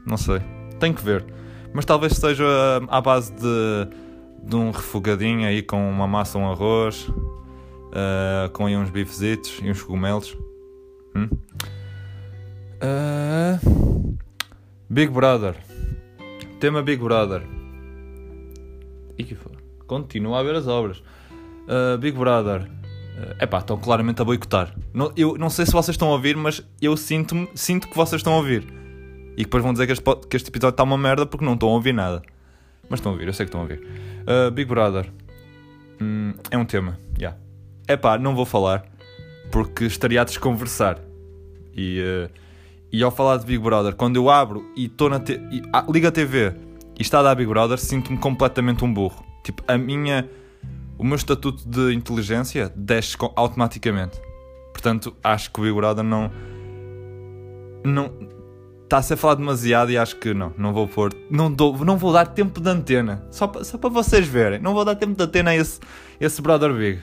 não 0.06 0.16
sei, 0.16 0.40
tenho 0.78 0.94
que 0.94 1.04
ver. 1.04 1.24
Mas 1.72 1.84
talvez 1.84 2.14
seja 2.14 2.44
à 2.88 3.00
base 3.00 3.32
de, 3.32 3.88
de 4.44 4.56
um 4.56 4.70
refogadinho 4.70 5.46
aí 5.46 5.62
com 5.62 5.90
uma 5.90 6.06
massa, 6.06 6.38
um 6.38 6.50
arroz, 6.50 7.08
uh, 7.08 8.48
com 8.52 8.66
aí 8.66 8.76
uns 8.76 8.90
bifezitos 8.90 9.58
e 9.62 9.70
uns 9.70 9.82
cogumelos. 9.82 10.36
Hum? 11.16 11.28
Uh, 12.80 14.16
Big 14.88 15.10
Brother. 15.12 15.56
Tema 16.60 16.82
Big 16.82 17.02
Brother. 17.02 17.42
E 19.18 19.24
que 19.24 19.34
foi? 19.34 19.52
Continua 19.86 20.40
a 20.40 20.42
ver 20.42 20.54
as 20.54 20.66
obras. 20.66 21.02
Uh, 21.68 21.98
Big 21.98 22.16
Brother. 22.16 22.70
É 23.38 23.44
uh, 23.44 23.48
pá, 23.48 23.58
estão 23.58 23.76
claramente 23.76 24.20
a 24.20 24.24
boicotar. 24.24 24.74
Não, 24.92 25.12
eu 25.16 25.36
não 25.38 25.48
sei 25.48 25.66
se 25.66 25.72
vocês 25.72 25.94
estão 25.94 26.08
a 26.08 26.12
ouvir, 26.12 26.36
mas 26.36 26.62
eu 26.80 26.96
sinto, 26.96 27.48
sinto 27.54 27.88
que 27.88 27.96
vocês 27.96 28.20
estão 28.20 28.32
a 28.32 28.36
ouvir. 28.36 28.66
E 29.36 29.44
depois 29.44 29.62
vão 29.62 29.72
dizer 29.72 29.86
que 29.86 29.92
este, 29.92 30.02
que 30.28 30.36
este 30.36 30.48
episódio 30.48 30.74
está 30.74 30.82
uma 30.82 30.98
merda 30.98 31.26
porque 31.26 31.44
não 31.44 31.54
estão 31.54 31.68
a 31.68 31.72
ouvir 31.72 31.92
nada. 31.92 32.22
Mas 32.88 33.00
estão 33.00 33.12
a 33.12 33.14
ouvir, 33.14 33.26
eu 33.26 33.32
sei 33.32 33.46
que 33.46 33.48
estão 33.48 33.60
a 33.60 33.62
ouvir. 33.64 33.80
Uh, 34.22 34.50
Big 34.50 34.68
Brother. 34.68 35.10
Hum, 36.00 36.34
é 36.50 36.58
um 36.58 36.64
tema, 36.64 36.98
já. 37.18 37.36
É 37.86 37.96
pá, 37.96 38.18
não 38.18 38.34
vou 38.34 38.44
falar 38.44 38.84
porque 39.50 39.84
estaria 39.84 40.20
a 40.20 40.24
desconversar. 40.24 40.98
E, 41.76 42.00
uh, 42.00 42.30
e 42.92 43.02
ao 43.02 43.10
falar 43.10 43.36
de 43.36 43.46
Big 43.46 43.58
Brother, 43.58 43.94
quando 43.94 44.16
eu 44.16 44.28
abro 44.30 44.64
e 44.76 44.86
estou 44.86 45.08
na. 45.08 45.20
Te 45.20 45.40
ah, 45.72 45.84
liga 45.88 46.08
a 46.08 46.12
TV 46.12 46.52
e 46.98 47.02
está 47.02 47.20
a 47.20 47.22
dar 47.22 47.34
Big 47.34 47.48
Brother, 47.48 47.78
sinto-me 47.78 48.18
completamente 48.18 48.84
um 48.84 48.92
burro. 48.92 49.24
Tipo, 49.42 49.62
a 49.66 49.78
minha. 49.78 50.28
O 50.98 51.04
meu 51.04 51.16
estatuto 51.16 51.68
de 51.68 51.92
inteligência 51.92 52.72
desce 52.74 53.16
automaticamente. 53.36 54.20
Portanto, 54.72 55.14
acho 55.22 55.50
que 55.50 55.60
o 55.60 55.62
Big 55.62 55.74
Brother 55.74 56.04
não. 56.04 56.30
Não. 57.84 58.12
Está 58.84 58.98
a 58.98 59.02
ser 59.02 59.16
falado 59.16 59.38
demasiado 59.38 59.90
e 59.90 59.98
acho 59.98 60.16
que 60.16 60.34
não. 60.34 60.52
Não 60.58 60.72
vou 60.72 60.86
pôr. 60.86 61.12
Não, 61.30 61.50
dou, 61.50 61.84
não 61.84 61.96
vou 61.96 62.12
dar 62.12 62.26
tempo 62.26 62.60
de 62.60 62.68
antena. 62.68 63.26
Só, 63.30 63.50
só 63.62 63.78
para 63.78 63.90
vocês 63.90 64.26
verem. 64.26 64.60
Não 64.60 64.74
vou 64.74 64.84
dar 64.84 64.94
tempo 64.94 65.14
de 65.14 65.22
antena 65.22 65.50
a 65.50 65.56
esse, 65.56 65.80
esse 66.20 66.40
Brother 66.42 66.72
Big. 66.72 67.02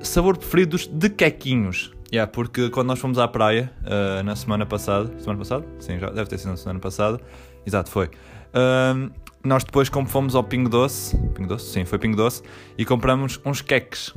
Sabor 0.00 0.36
preferido 0.36 0.76
de 0.76 1.10
quequinhos. 1.10 1.92
Yeah, 2.12 2.30
porque 2.30 2.68
quando 2.68 2.88
nós 2.88 2.98
fomos 2.98 3.18
à 3.18 3.26
praia 3.26 3.72
uh, 3.84 4.22
na 4.22 4.36
semana 4.36 4.66
passada. 4.66 5.10
Semana 5.18 5.38
passada? 5.38 5.64
Sim, 5.78 5.98
já 5.98 6.10
deve 6.10 6.28
ter 6.28 6.38
sido 6.38 6.50
na 6.50 6.56
semana 6.56 6.78
passada. 6.78 7.20
Exato, 7.66 7.90
foi. 7.90 8.06
Uh, 8.06 9.10
nós 9.44 9.64
depois, 9.64 9.88
como 9.88 10.06
fomos 10.06 10.34
ao 10.34 10.44
Pingo 10.44 10.68
Doce. 10.68 11.16
Pingo 11.34 11.48
Doce? 11.48 11.72
Sim, 11.72 11.84
foi 11.84 11.98
Pingo 11.98 12.16
Doce. 12.16 12.42
E 12.78 12.84
compramos 12.84 13.40
uns 13.44 13.60
queques. 13.60 14.14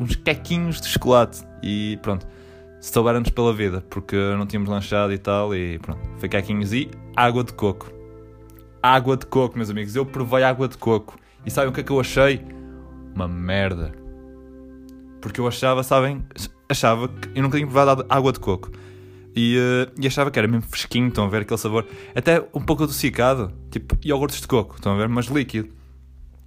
Uns 0.00 0.16
quequinhos 0.16 0.80
de 0.80 0.88
chocolate. 0.88 1.42
E 1.62 1.98
pronto. 2.02 2.26
Souberam-nos 2.80 3.30
pela 3.30 3.52
vida. 3.52 3.84
Porque 3.90 4.16
não 4.16 4.46
tínhamos 4.46 4.70
lanchado 4.70 5.12
e 5.12 5.18
tal. 5.18 5.54
E 5.54 5.78
pronto. 5.78 6.00
Foi 6.16 6.28
quequinhos 6.28 6.72
e 6.72 6.90
água 7.14 7.44
de 7.44 7.52
coco. 7.52 7.92
Água 8.82 9.16
de 9.16 9.26
coco, 9.26 9.56
meus 9.56 9.68
amigos. 9.68 9.94
Eu 9.94 10.06
provei 10.06 10.42
água 10.42 10.68
de 10.68 10.78
coco. 10.78 11.16
E 11.44 11.50
sabem 11.50 11.70
o 11.70 11.72
que 11.72 11.80
é 11.80 11.82
que 11.82 11.92
eu 11.92 12.00
achei? 12.00 12.42
Uma 13.14 13.28
merda. 13.28 13.92
Porque 15.20 15.40
eu 15.40 15.46
achava, 15.46 15.82
sabem, 15.82 16.24
achava 16.68 17.08
que 17.08 17.28
eu 17.34 17.42
nunca 17.42 17.56
tinha 17.56 17.66
provado 17.66 18.06
água 18.08 18.32
de 18.32 18.40
coco. 18.40 18.70
E, 19.36 19.58
uh, 19.58 19.92
e, 20.00 20.06
achava 20.06 20.30
que 20.30 20.38
era 20.38 20.46
mesmo 20.46 20.62
fresquinho, 20.68 21.08
estão 21.08 21.24
a 21.24 21.28
ver 21.28 21.42
aquele 21.42 21.58
sabor. 21.58 21.86
Até 22.14 22.40
um 22.54 22.60
pouco 22.60 22.84
adocicado, 22.84 23.52
tipo 23.70 23.96
iogurtes 24.04 24.40
de 24.40 24.46
coco, 24.46 24.76
estão 24.76 24.92
a 24.92 24.96
ver, 24.96 25.08
mas 25.08 25.26
líquido. 25.26 25.70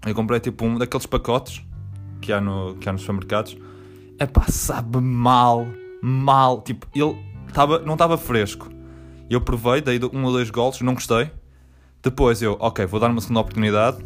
Eu 0.05 0.15
comprei 0.15 0.39
tipo 0.39 0.65
um 0.65 0.77
daqueles 0.77 1.05
pacotes 1.05 1.61
que 2.21 2.31
há, 2.31 2.39
no, 2.39 2.75
que 2.75 2.87
há 2.87 2.93
nos 2.93 3.01
supermercados. 3.01 3.57
É 4.17 4.25
pá, 4.25 4.45
sabe 4.47 4.99
mal, 4.99 5.67
mal. 6.01 6.61
Tipo, 6.61 6.87
ele 6.95 7.17
tava, 7.53 7.79
não 7.79 7.93
estava 7.93 8.17
fresco. 8.17 8.69
Eu 9.29 9.41
provei, 9.41 9.81
dei 9.81 9.99
um 10.13 10.23
ou 10.23 10.31
dois 10.31 10.49
golos, 10.49 10.79
não 10.81 10.93
gostei. 10.93 11.29
Depois 12.01 12.41
eu, 12.41 12.55
ok, 12.59 12.85
vou 12.85 12.99
dar 12.99 13.09
uma 13.09 13.19
segunda 13.19 13.41
oportunidade 13.41 13.97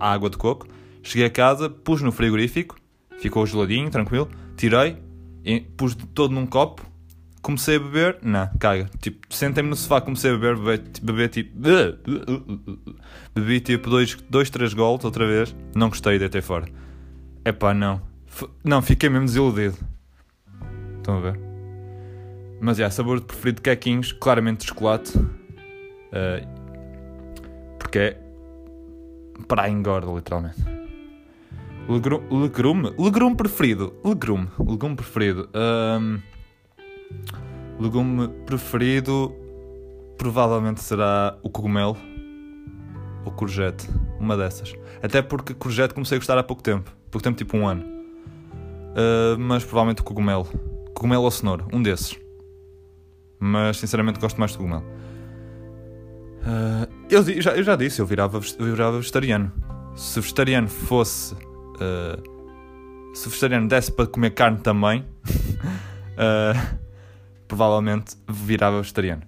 à 0.00 0.12
água 0.12 0.28
de 0.28 0.36
coco. 0.36 0.66
Cheguei 1.02 1.26
a 1.26 1.30
casa, 1.30 1.70
pus 1.70 2.02
no 2.02 2.10
frigorífico 2.10 2.76
ficou 3.18 3.46
geladinho, 3.46 3.90
tranquilo. 3.90 4.28
Tirei, 4.56 4.96
pus 5.76 5.94
todo 6.14 6.32
num 6.32 6.46
copo, 6.46 6.82
comecei 7.46 7.76
a 7.76 7.78
beber, 7.78 8.18
não, 8.22 8.50
caga. 8.58 8.90
Tipo, 9.00 9.24
sentei-me 9.30 9.70
no 9.70 9.76
sofá, 9.76 10.00
comecei 10.00 10.32
a 10.32 10.34
beber, 10.34 10.56
beber, 10.56 10.82
beber 11.00 11.28
tipo. 11.28 11.52
Bebi 13.32 13.60
tipo 13.60 13.88
2, 13.88 14.16
dois, 14.28 14.50
3 14.50 14.74
gols 14.74 15.04
outra 15.04 15.24
vez, 15.24 15.54
não 15.72 15.88
gostei, 15.88 16.18
deitei 16.18 16.42
fora. 16.42 16.66
É 17.44 17.52
pá, 17.52 17.72
não. 17.72 18.02
F 18.26 18.48
não, 18.64 18.82
fiquei 18.82 19.08
mesmo 19.08 19.26
desiludido. 19.26 19.76
Estão 20.96 21.18
a 21.18 21.20
ver? 21.20 21.40
Mas 22.60 22.78
é, 22.78 22.82
yeah, 22.82 22.90
sabor 22.92 23.20
preferido 23.20 23.56
de 23.56 23.62
quequinhos, 23.62 24.10
claramente 24.10 24.62
de 24.62 24.66
chocolate. 24.66 25.16
Uh, 25.16 26.42
porque 27.78 27.98
é 27.98 28.20
para 29.46 29.70
engorda, 29.70 30.10
literalmente. 30.10 30.58
Legume, 31.88 32.26
legume, 32.28 32.92
legume 32.98 33.36
preferido. 33.36 33.94
Legume, 34.04 34.48
legume 34.58 34.96
preferido. 34.96 35.48
Um, 35.54 36.18
legume 37.78 38.28
preferido 38.46 39.34
provavelmente 40.16 40.80
será 40.80 41.38
o 41.42 41.50
cogumelo 41.50 41.96
ou 43.24 43.32
courgette, 43.32 43.88
uma 44.18 44.36
dessas. 44.36 44.74
Até 45.02 45.20
porque 45.20 45.52
courgette 45.52 45.92
comecei 45.92 46.16
a 46.16 46.18
gostar 46.18 46.38
há 46.38 46.42
pouco 46.42 46.62
tempo, 46.62 46.90
pouco 47.10 47.22
tempo 47.22 47.36
tipo 47.36 47.56
um 47.56 47.66
ano. 47.66 47.82
Uh, 47.82 49.38
mas 49.38 49.64
provavelmente 49.64 50.00
o 50.00 50.04
cogumelo, 50.04 50.46
cogumelo 50.94 51.24
ou 51.24 51.30
cenoura, 51.30 51.64
um 51.72 51.82
desses. 51.82 52.18
Mas 53.38 53.76
sinceramente 53.78 54.18
gosto 54.18 54.38
mais 54.38 54.52
de 54.52 54.58
cogumelo. 54.58 54.84
Uh, 56.42 56.88
eu, 57.10 57.42
já, 57.42 57.56
eu 57.56 57.62
já 57.62 57.76
disse, 57.76 58.00
eu 58.00 58.06
virava, 58.06 58.40
eu 58.58 58.66
virava 58.66 58.96
vegetariano. 58.98 59.52
Se 59.94 60.20
vegetariano 60.20 60.68
fosse 60.68 61.34
uh, 61.34 62.36
se 63.14 63.28
vegetariano 63.28 63.66
desse 63.66 63.90
para 63.90 64.06
comer 64.06 64.30
carne 64.30 64.58
também, 64.58 65.00
uh, 65.00 66.76
provavelmente 67.46 68.16
virava 68.28 68.80
vegetariano. 68.80 69.22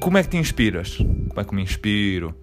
Como 0.00 0.16
é 0.16 0.22
que 0.22 0.30
te 0.30 0.36
inspiras? 0.36 0.96
Como 0.96 1.40
é 1.40 1.44
que 1.44 1.54
me 1.54 1.62
inspiro? 1.62 2.34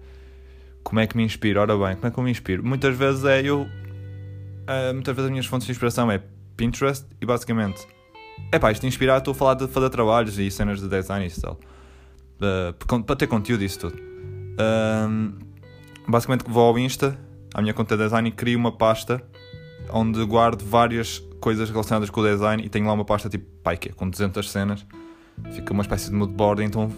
Como 0.82 1.00
é 1.00 1.06
que 1.06 1.16
me 1.16 1.24
inspiro? 1.24 1.60
Ora 1.60 1.76
bem, 1.76 1.96
como 1.96 2.06
é 2.06 2.10
que 2.10 2.18
eu 2.18 2.24
me 2.24 2.30
inspiro? 2.30 2.64
Muitas 2.64 2.96
vezes 2.96 3.24
é 3.24 3.42
eu. 3.42 3.62
Uh, 3.62 4.94
muitas 4.94 5.14
vezes 5.14 5.26
as 5.26 5.30
minhas 5.30 5.46
fontes 5.46 5.66
de 5.66 5.72
inspiração 5.72 6.10
é 6.10 6.22
Pinterest 6.56 7.06
e 7.20 7.26
basicamente. 7.26 7.86
É 8.52 8.58
pá, 8.58 8.70
isto 8.70 8.86
inspirar, 8.86 9.18
estou 9.18 9.32
a 9.32 9.34
falar 9.34 9.54
de 9.54 9.66
fazer 9.66 9.90
trabalhos 9.90 10.38
e 10.38 10.50
cenas 10.50 10.80
de 10.80 10.88
design 10.88 11.26
e 11.26 11.40
tal. 11.40 11.58
Uh, 12.40 13.02
para 13.02 13.16
ter 13.16 13.26
conteúdo 13.26 13.62
e 13.62 13.66
isso 13.66 13.80
tudo. 13.80 13.96
Uh, 13.96 15.34
basicamente 16.06 16.44
vou 16.48 16.68
ao 16.68 16.78
Insta 16.78 17.18
à 17.54 17.60
minha 17.60 17.74
conta 17.74 17.96
de 17.96 18.04
design 18.04 18.28
e 18.28 18.32
crio 18.32 18.58
uma 18.58 18.72
pasta 18.72 19.22
onde 19.90 20.24
guardo 20.24 20.62
várias 20.62 21.22
coisas 21.40 21.70
relacionadas 21.70 22.10
com 22.10 22.20
o 22.20 22.24
design 22.24 22.62
e 22.64 22.68
tenho 22.68 22.86
lá 22.86 22.92
uma 22.92 23.04
pasta 23.04 23.28
tipo, 23.28 23.46
pai, 23.62 23.76
que 23.76 23.88
é, 23.88 23.92
com 23.92 24.08
200 24.08 24.50
cenas. 24.50 24.86
Fica 25.52 25.72
uma 25.72 25.82
espécie 25.82 26.10
de 26.10 26.16
moodboard, 26.16 26.62
então 26.64 26.90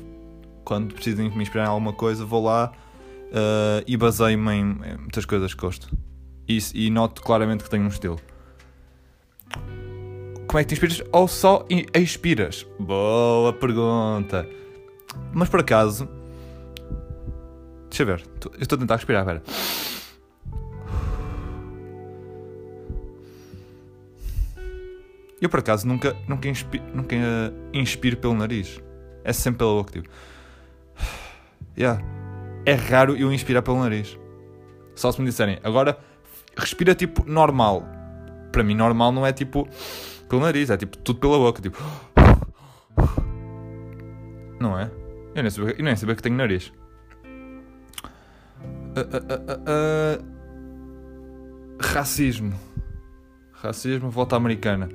quando 0.65 0.95
preciso 0.95 1.23
me 1.23 1.43
inspirar 1.43 1.65
em 1.65 1.69
alguma 1.69 1.93
coisa 1.93 2.25
vou 2.25 2.45
lá 2.45 2.73
uh, 3.31 3.85
e 3.87 3.97
baseio-me 3.97 4.53
em, 4.53 4.61
em, 4.61 4.97
muitas 4.99 5.25
coisas 5.25 5.55
que 5.55 5.61
gosto. 5.61 5.91
E, 6.49 6.59
e 6.75 6.91
noto 6.91 7.23
claramente 7.23 7.65
que 7.65 7.71
tenho 7.71 7.85
um 7.85 7.89
estilo. 7.89 8.21
Como 10.47 10.59
é 10.59 10.65
que 10.65 10.69
te 10.69 10.75
inspiras? 10.75 11.03
Ou 11.13 11.29
só 11.29 11.65
inspiras? 11.95 12.67
Boa 12.79 13.53
pergunta. 13.53 14.49
Mas 15.33 15.49
por 15.49 15.61
acaso. 15.61 16.09
Deixa 17.89 18.03
eu 18.03 18.07
ver. 18.07 18.25
Eu 18.55 18.61
estou 18.61 18.77
a 18.77 18.79
tentar 18.81 18.97
respirar, 18.97 19.23
espera. 19.23 19.43
Eu 25.41 25.49
por 25.49 25.61
acaso 25.61 25.87
nunca, 25.87 26.17
nunca, 26.29 26.49
inspiro, 26.49 26.85
nunca 26.95 27.17
inspiro 27.73 28.17
pelo 28.17 28.35
nariz. 28.35 28.81
É 29.25 29.33
sempre 29.33 29.59
pela 29.59 29.73
boca, 29.73 29.93
tipo. 29.93 30.09
Yeah. 31.79 32.03
É 32.67 32.75
raro 32.75 33.17
eu 33.17 33.33
inspirar 33.33 33.63
pelo 33.63 33.79
nariz. 33.79 34.19
Só 34.95 35.11
se 35.11 35.21
me 35.21 35.27
disserem, 35.27 35.59
agora 35.63 35.99
respira 36.57 36.95
tipo 36.95 37.25
normal. 37.27 37.85
Para 38.53 38.63
mim, 38.63 38.75
normal 38.75 39.13
não 39.13 39.25
é 39.25 39.33
tipo 39.33 39.67
pelo 40.29 40.43
nariz, 40.43 40.69
é 40.69 40.77
tipo 40.77 40.99
tudo 40.99 41.21
pela 41.21 41.39
boca, 41.39 41.63
tipo. 41.63 41.79
Não 44.61 44.79
é? 44.79 44.91
Eu 45.35 45.43
nem 45.43 45.51
sabia, 45.51 45.75
eu 45.79 45.85
nem 45.85 45.97
sabia 45.97 46.15
que 46.15 46.23
tenho 46.23 46.37
nariz. 46.37 46.71
Uh, 48.95 49.01
uh, 49.01 50.19
uh, 50.19 50.23
racismo. 51.81 52.53
Racismo, 53.53 54.11
volta 54.11 54.37
americana. 54.37 54.91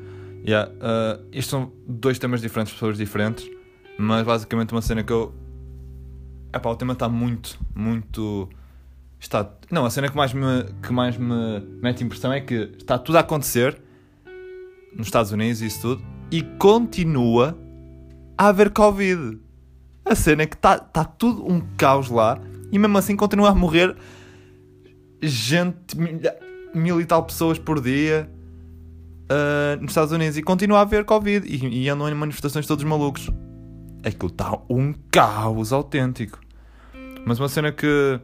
Yeah, 0.47 0.71
uh, 0.71 1.25
isto 1.31 1.49
são 1.49 1.71
dois 1.87 2.19
temas 2.19 2.39
diferentes, 2.39 2.73
pessoas 2.73 2.97
diferentes, 2.97 3.49
mas 3.97 4.23
basicamente 4.23 4.71
uma 4.71 4.81
cena 4.81 5.03
que 5.03 5.11
eu. 5.11 5.33
Epá, 6.53 6.69
o 6.69 6.75
tema 6.75 6.93
está 6.93 7.09
muito, 7.09 7.59
muito. 7.73 8.47
Está... 9.19 9.49
Não, 9.71 9.85
a 9.85 9.89
cena 9.89 10.07
que 10.07 10.15
mais, 10.15 10.33
me, 10.33 10.65
que 10.83 10.93
mais 10.93 11.17
me 11.17 11.59
mete 11.81 12.03
impressão 12.03 12.31
é 12.31 12.41
que 12.41 12.75
está 12.77 12.99
tudo 12.99 13.15
a 13.15 13.21
acontecer 13.21 13.81
nos 14.95 15.07
Estados 15.07 15.31
Unidos 15.31 15.61
e 15.61 15.65
isso 15.65 15.81
tudo, 15.81 16.05
e 16.31 16.43
continua 16.59 17.57
a 18.37 18.47
haver 18.47 18.69
Covid. 18.69 19.39
A 20.05 20.13
cena 20.13 20.43
é 20.43 20.45
que 20.45 20.55
está 20.55 20.77
tá 20.77 21.03
tudo 21.03 21.43
um 21.51 21.59
caos 21.75 22.09
lá 22.09 22.39
e 22.71 22.77
mesmo 22.77 22.95
assim 22.97 23.15
continua 23.15 23.49
a 23.49 23.55
morrer 23.55 23.95
gente, 25.21 25.97
mil 26.73 27.01
e 27.01 27.05
tal 27.05 27.23
pessoas 27.23 27.57
por 27.57 27.81
dia 27.81 28.29
uh, 29.25 29.81
nos 29.81 29.91
Estados 29.91 30.11
Unidos 30.11 30.37
e 30.37 30.43
continua 30.43 30.79
a 30.79 30.81
haver 30.81 31.05
Covid 31.05 31.47
e, 31.47 31.83
e 31.83 31.89
andam 31.89 32.07
em 32.09 32.13
manifestações 32.13 32.65
todos 32.67 32.83
malucos. 32.83 33.29
Aquilo 34.03 34.27
está 34.27 34.57
um 34.69 34.93
caos 35.11 35.73
autêntico. 35.73 36.39
Mas 37.25 37.39
uma 37.39 37.49
cena 37.49 37.71
que. 37.71 38.19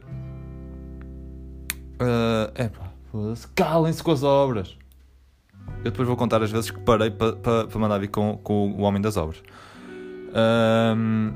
Uh, 2.00 2.50
é 2.54 2.68
pá, 2.68 2.92
calem-se 3.54 4.02
com 4.02 4.12
as 4.12 4.22
obras. 4.22 4.76
Eu 5.78 5.90
depois 5.90 6.06
vou 6.06 6.16
contar 6.16 6.42
as 6.42 6.50
vezes 6.50 6.70
que 6.70 6.78
parei 6.80 7.10
para 7.10 7.34
pa, 7.34 7.66
pa 7.66 7.78
mandar 7.78 7.98
vir 7.98 8.08
com, 8.08 8.38
com 8.38 8.72
o 8.72 8.82
Homem 8.82 9.02
das 9.02 9.16
Obras. 9.16 9.42
Uh, 10.28 11.34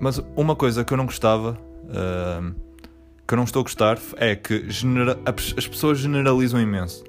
mas 0.00 0.20
uma 0.36 0.56
coisa 0.56 0.84
que 0.84 0.92
eu 0.92 0.96
não 0.96 1.06
gostava, 1.06 1.56
uh, 1.84 2.54
que 3.26 3.34
eu 3.34 3.36
não 3.36 3.44
estou 3.44 3.60
a 3.60 3.62
gostar, 3.62 3.98
é 4.16 4.34
que 4.34 4.68
genera, 4.68 5.18
as 5.24 5.66
pessoas 5.66 5.98
generalizam 5.98 6.60
imenso. 6.60 7.04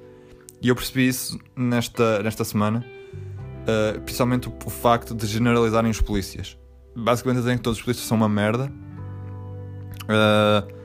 E 0.60 0.68
eu 0.68 0.74
percebi 0.74 1.06
isso 1.06 1.38
nesta, 1.56 2.22
nesta 2.22 2.44
semana, 2.44 2.84
uh, 3.62 4.00
principalmente 4.00 4.48
o, 4.48 4.52
o, 4.64 4.70
facto 4.70 5.14
de 5.14 5.26
generalizarem 5.26 5.90
os 5.90 6.00
polícias. 6.00 6.58
Basicamente 6.96 7.38
dizem 7.38 7.56
que 7.56 7.62
todos 7.62 7.78
os 7.78 7.84
polícias 7.84 8.06
são 8.06 8.16
uma 8.16 8.28
merda. 8.28 8.72
Uh, 10.04 10.78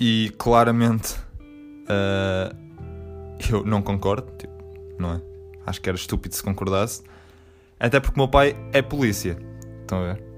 e 0.00 0.32
claramente 0.36 1.14
uh, 1.84 2.56
eu 3.52 3.64
não 3.64 3.82
concordo, 3.82 4.32
tipo, 4.36 4.52
não 4.98 5.12
é? 5.12 5.22
Acho 5.64 5.80
que 5.80 5.88
era 5.88 5.96
estúpido 5.96 6.34
se 6.34 6.42
concordasse. 6.42 7.02
Até 7.78 8.00
porque 8.00 8.16
o 8.16 8.18
meu 8.18 8.28
pai 8.28 8.56
é 8.72 8.82
polícia. 8.82 9.38
Estão 9.82 9.98
a 9.98 10.14
ver? 10.14 10.31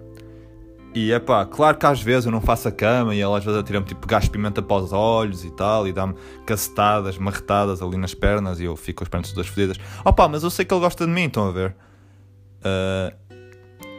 E 0.95 1.11
é 1.11 1.19
pá, 1.19 1.45
claro 1.45 1.77
que 1.77 1.85
às 1.87 2.01
vezes 2.01 2.27
eu 2.27 2.31
não 2.31 2.41
faço 2.41 2.69
a 2.69 2.73
cama 2.73 3.17
e 3.17 3.21
ele 3.21 3.35
às 3.35 3.45
vezes 3.45 3.59
atira-me 3.59 3.85
tipo 3.85 4.07
gás 4.07 4.29
pimenta 4.29 4.63
para 4.63 4.77
os 4.77 4.93
olhos 4.93 5.45
e 5.45 5.51
tal, 5.51 5.89
e 5.89 5.93
dá-me 5.93 6.15
cacetadas, 6.47 7.19
marretadas 7.19 7.83
ali 7.83 7.97
nas 7.97 8.15
pernas 8.15 8.61
e 8.61 8.65
eu 8.65 8.77
fico 8.77 8.99
com 8.99 9.05
as 9.05 9.09
pernas 9.09 9.33
todas 9.33 9.49
fodidas. 9.49 9.77
Opá, 10.05 10.29
mas 10.29 10.45
eu 10.45 10.51
sei 10.51 10.65
que 10.65 10.73
ele 10.73 10.81
gosta 10.81 11.05
de 11.05 11.11
mim, 11.11 11.25
estão 11.25 11.49
a 11.49 11.51
ver? 11.51 11.75
Uh, 12.61 13.13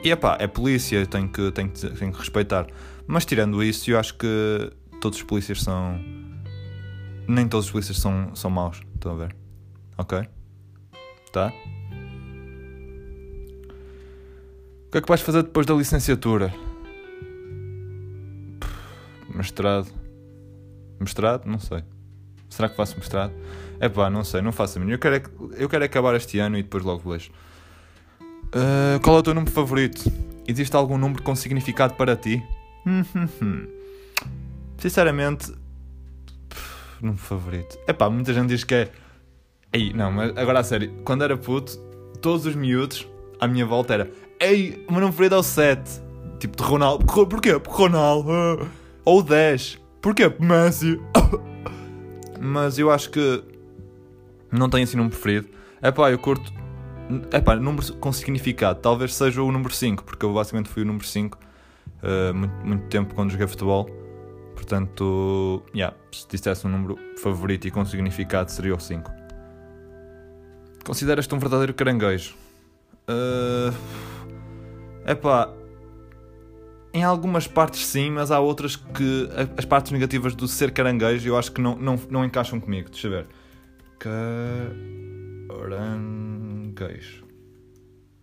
e 0.02 0.10
é 0.10 0.16
pá, 0.16 0.38
é 0.40 0.48
polícia, 0.48 0.96
eu 0.98 1.06
tenho 1.06 1.28
que, 1.28 1.52
tenho, 1.52 1.70
que, 1.70 1.90
tenho 1.90 2.14
que 2.14 2.20
respeitar. 2.20 2.66
Mas 3.06 3.26
tirando 3.26 3.62
isso, 3.62 3.92
eu 3.92 4.00
acho 4.00 4.16
que 4.16 4.72
todos 5.02 5.18
os 5.18 5.24
polícias 5.24 5.62
são. 5.62 6.00
Nem 7.28 7.46
todos 7.48 7.66
os 7.66 7.72
polícias 7.72 7.98
são, 7.98 8.34
são 8.36 8.50
maus, 8.50 8.82
estão 8.94 9.12
a 9.12 9.16
ver? 9.16 9.36
Ok? 9.98 10.24
Tá? 11.34 11.52
O 14.88 14.92
que 14.92 15.00
é 15.00 15.02
que 15.02 15.08
vais 15.10 15.22
fazer 15.22 15.44
depois 15.44 15.66
da 15.66 15.74
licenciatura? 15.74 16.54
Mestrado. 19.46 19.88
Mestrado? 21.00 21.46
Não 21.46 21.60
sei. 21.60 21.84
Será 22.50 22.68
que 22.68 22.76
faço 22.76 22.98
mestrado? 22.98 23.32
É 23.80 23.88
pá, 23.88 24.10
não 24.10 24.24
sei, 24.24 24.42
não 24.42 24.52
faço 24.52 24.80
a 24.80 24.82
mim. 24.82 24.92
Eu 24.92 24.98
quero, 24.98 25.16
é, 25.18 25.24
eu 25.56 25.70
quero 25.70 25.84
acabar 25.86 26.16
este 26.16 26.40
ano 26.40 26.58
e 26.58 26.64
depois 26.64 26.84
logo 26.84 27.12
vejo. 27.12 27.30
Uh, 28.48 29.00
qual 29.04 29.18
é 29.18 29.20
o 29.20 29.24
teu 29.24 29.36
número 29.36 29.52
favorito? 29.52 30.12
Existe 30.48 30.76
algum 30.76 30.98
número 30.98 31.22
com 31.22 31.36
significado 31.36 31.94
para 31.94 32.16
ti? 32.16 32.44
Sinceramente, 34.80 35.54
número 37.00 37.20
favorito. 37.20 37.78
É 37.88 37.94
pá, 37.94 38.10
muita 38.10 38.34
gente 38.34 38.48
diz 38.48 38.64
que 38.64 38.74
é. 38.74 38.92
Ei, 39.72 39.94
não, 39.94 40.12
mas 40.12 40.36
agora 40.36 40.60
a 40.60 40.64
sério, 40.64 40.92
quando 41.04 41.24
era 41.24 41.38
puto, 41.38 41.78
todos 42.20 42.48
os 42.48 42.56
miúdos 42.56 43.08
à 43.40 43.48
minha 43.48 43.66
volta 43.66 43.94
era. 43.94 44.12
Ei, 44.40 44.84
o 44.88 44.92
meu 44.92 45.02
número 45.02 45.12
favorito 45.12 45.36
é 45.36 45.38
o 45.38 45.44
7. 45.44 46.02
Tipo 46.40 46.58
de 46.58 46.64
Ronaldo. 46.64 47.06
Porquê? 47.06 47.60
Porque 47.60 47.78
Ronaldo. 47.78 48.85
Ou 49.06 49.22
10. 49.22 49.80
Porquê? 50.02 50.34
Messi. 50.40 51.00
Mas 52.42 52.78
eu 52.78 52.92
acho 52.92 53.10
que 53.12 53.44
não 54.52 54.70
tenho 54.70 54.84
assim 54.84 54.98
número 54.98 55.16
preferido. 55.16 55.48
É 55.82 55.92
pá, 55.92 56.12
eu 56.12 56.18
curto. 56.18 56.52
É 57.32 57.40
pá, 57.40 57.56
número 57.56 57.94
com 57.98 58.12
significado. 58.12 58.80
Talvez 58.80 59.14
seja 59.14 59.42
o 59.42 59.52
número 59.52 59.74
5, 59.74 60.04
porque 60.04 60.26
eu 60.26 60.34
basicamente 60.34 60.70
fui 60.70 60.82
o 60.82 60.86
número 60.86 61.06
5 61.06 61.38
uh, 61.38 61.42
eh, 62.04 62.34
muito, 62.34 62.66
muito 62.66 62.88
tempo 62.88 63.14
quando 63.14 63.32
joguei 63.32 63.48
futebol. 63.48 63.88
Portanto, 64.56 65.64
yeah, 65.76 65.96
se 66.12 66.28
dissesse 66.28 66.66
um 66.66 66.70
número 66.70 66.98
favorito 67.18 67.68
e 67.68 67.72
com 67.72 67.86
significado 67.86 68.50
seria 68.50 68.74
o 68.74 68.80
5. 68.80 69.12
Consideras-te 70.84 71.34
um 71.36 71.40
verdadeiro 71.40 71.74
caranguejo? 71.74 72.36
Uh, 73.08 73.76
epá, 75.06 75.54
em 76.96 77.04
algumas 77.04 77.46
partes 77.46 77.86
sim, 77.86 78.10
mas 78.10 78.32
há 78.32 78.40
outras 78.40 78.78
que 78.78 79.30
as 79.58 79.66
partes 79.66 79.92
negativas 79.92 80.34
do 80.34 80.48
ser 80.48 80.72
caranguejo 80.72 81.28
eu 81.28 81.38
acho 81.38 81.52
que 81.52 81.60
não, 81.60 81.76
não, 81.76 82.00
não 82.10 82.24
encaixam 82.24 82.58
comigo. 82.58 82.90
Deixa 82.90 83.08
eu 83.08 83.12
ver. 83.12 83.28
Caranguejo. 85.50 87.26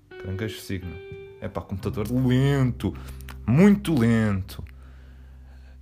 Caranguejo 0.09 0.59
signo. 0.59 0.97
É 1.43 1.49
pá, 1.49 1.61
computador 1.61 2.11
lento. 2.11 2.95
Muito 3.47 3.95
lento. 3.95 4.65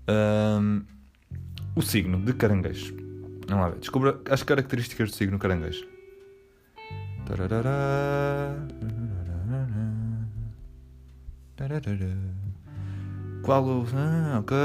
Um, 0.09 0.83
o 1.77 1.83
signo 1.83 2.21
de 2.21 2.33
caranguejo. 2.33 2.97
Vamos 3.47 3.65
lá 3.65 3.71
ver. 3.71 3.79
Descubra 3.79 4.21
as 4.29 4.43
características 4.43 5.11
do 5.11 5.17
signo 5.17 5.39
caranguejo. 5.39 5.87
Tararara. 7.25 8.67
Tararara. 11.55 12.50
Qual 13.43 13.65
o. 13.65 13.87
Ah, 13.95 14.39
ok. 14.41 14.57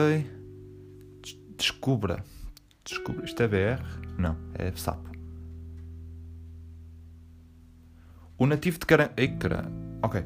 Descubra. 1.57 2.23
Descubra. 2.83 3.25
Isto 3.25 3.43
é 3.43 3.47
BR? 3.47 3.83
Não, 4.17 4.35
é 4.53 4.71
sapo. 4.75 5.09
O 8.37 8.45
nativo 8.45 8.77
de 8.77 8.85
caranguejo. 8.85 9.33
Ok. 10.03 10.23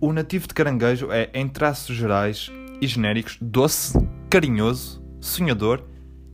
O 0.00 0.12
nativo 0.12 0.46
de 0.48 0.54
caranguejo 0.54 1.10
é, 1.10 1.30
em 1.32 1.48
traços 1.48 1.94
gerais 1.96 2.50
e 2.80 2.86
genéricos, 2.86 3.38
doce, 3.40 3.98
carinhoso, 4.30 5.02
sonhador, 5.20 5.82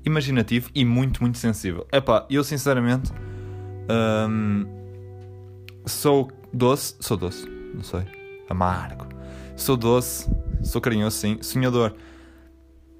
imaginativo 0.04 0.70
e 0.74 0.84
muito, 0.84 1.22
muito 1.22 1.38
sensível. 1.38 1.86
Epá, 1.92 2.26
eu 2.30 2.42
sinceramente. 2.42 3.12
Hum, 3.90 4.66
sou 5.86 6.30
doce. 6.52 6.96
Sou 7.00 7.16
doce, 7.16 7.46
não 7.74 7.82
sei. 7.82 8.04
Amargo. 8.48 9.06
Sou 9.56 9.76
doce, 9.76 10.28
Sou 10.64 10.80
carinhoso, 10.80 11.16
sim. 11.16 11.38
Sonhador. 11.42 11.94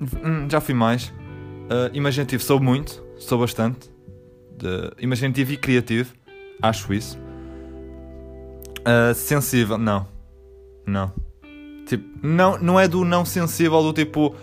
Hum, 0.01 0.49
já 0.49 0.61
fui 0.61 0.75
mais. 0.75 1.09
Uh, 1.65 1.91
imaginativo, 1.93 2.43
sou 2.43 2.61
muito. 2.61 3.03
Sou 3.19 3.39
bastante. 3.39 3.91
De... 4.57 4.93
Imaginativo 4.99 5.53
e 5.53 5.57
criativo. 5.57 6.15
Acho 6.63 6.93
isso. 6.93 7.19
Uh, 8.81 9.15
sensível, 9.15 9.79
não. 9.79 10.07
Não. 10.87 11.13
Tipo, 11.87 12.05
não, 12.23 12.59
não 12.59 12.79
é 12.79 12.87
do 12.87 13.05
não 13.05 13.25
sensível, 13.25 13.83
do 13.83 13.93
tipo. 13.93 14.35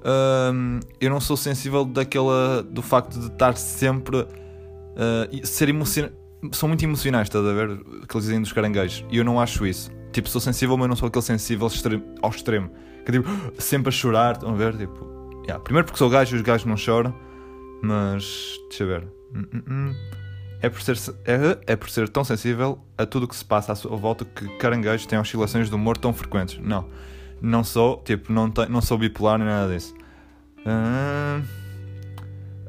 Uh, 0.00 0.80
eu 1.00 1.10
não 1.10 1.20
sou 1.20 1.36
sensível 1.36 1.84
daquela. 1.84 2.62
do 2.62 2.82
facto 2.82 3.18
de 3.18 3.26
estar 3.26 3.56
sempre. 3.56 4.26
Ser. 5.42 5.74
São 6.52 6.68
muito 6.68 6.84
emocionais, 6.84 7.28
estás 7.28 7.44
a 7.44 7.52
ver? 7.52 7.78
Que 8.08 8.16
eles 8.16 8.24
dizem 8.24 8.40
dos 8.40 8.52
caranguejos. 8.52 9.04
E 9.10 9.18
eu 9.18 9.24
não 9.24 9.40
acho 9.40 9.66
isso. 9.66 9.90
Tipo, 10.12 10.28
sou 10.28 10.40
sensível, 10.40 10.76
mas 10.76 10.88
não 10.88 10.96
sou 10.96 11.08
aquele 11.08 11.24
sensível 11.24 11.68
ao 12.22 12.30
extremo. 12.30 12.70
Que 13.04 13.12
tipo, 13.12 13.28
sempre 13.58 13.88
a 13.88 13.92
chorar, 13.92 14.32
estão 14.32 14.50
a 14.50 14.54
ver? 14.54 14.76
Tipo, 14.76 15.40
yeah. 15.44 15.62
primeiro 15.62 15.86
porque 15.86 15.98
sou 15.98 16.10
gajo 16.10 16.34
e 16.34 16.36
os 16.36 16.42
gajos 16.42 16.66
não 16.66 16.76
choram, 16.76 17.14
mas 17.82 18.56
deixa 18.68 18.84
eu 18.84 18.86
ver. 18.86 19.08
Hum, 19.34 19.44
hum, 19.54 19.62
hum. 19.68 19.94
É 20.62 20.68
por, 20.68 20.82
ser, 20.82 20.96
é, 21.24 21.72
é 21.72 21.76
por 21.76 21.88
ser 21.88 22.08
tão 22.08 22.22
sensível 22.22 22.78
a 22.98 23.06
tudo 23.06 23.24
o 23.24 23.28
que 23.28 23.34
se 23.34 23.44
passa 23.44 23.72
à 23.72 23.74
sua 23.74 23.96
volta 23.96 24.26
que 24.26 24.46
caranguejos 24.58 25.06
têm 25.06 25.18
oscilações 25.18 25.70
de 25.70 25.74
humor 25.74 25.96
tão 25.96 26.12
frequentes. 26.12 26.58
Não, 26.58 26.86
não 27.40 27.64
sou, 27.64 28.02
tipo, 28.04 28.30
não, 28.30 28.50
te, 28.50 28.66
não 28.68 28.82
sou 28.82 28.98
bipolar 28.98 29.38
nem 29.38 29.48
nada 29.48 29.72
disso. 29.72 29.94
Uh, 30.58 31.42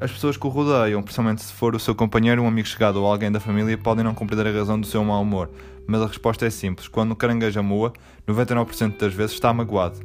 as 0.02 0.10
pessoas 0.10 0.36
que 0.36 0.46
o 0.46 0.50
rodeiam, 0.50 1.02
principalmente 1.02 1.42
se 1.42 1.52
for 1.52 1.74
o 1.74 1.80
seu 1.80 1.94
companheiro, 1.94 2.42
um 2.42 2.48
amigo 2.48 2.66
chegado 2.66 2.96
ou 2.96 3.06
alguém 3.06 3.30
da 3.30 3.40
família, 3.40 3.76
podem 3.78 4.04
não 4.04 4.14
compreender 4.14 4.48
a 4.48 4.58
razão 4.58 4.80
do 4.80 4.86
seu 4.86 5.04
mau 5.04 5.22
humor 5.22 5.48
mas 5.86 6.00
a 6.00 6.06
resposta 6.06 6.46
é 6.46 6.50
simples. 6.50 6.88
Quando 6.88 7.12
o 7.12 7.16
caranguejo 7.16 7.58
amoa, 7.58 7.92
99% 8.26 8.98
das 8.98 9.12
vezes 9.12 9.32
está 9.32 9.52
magoado. 9.52 9.98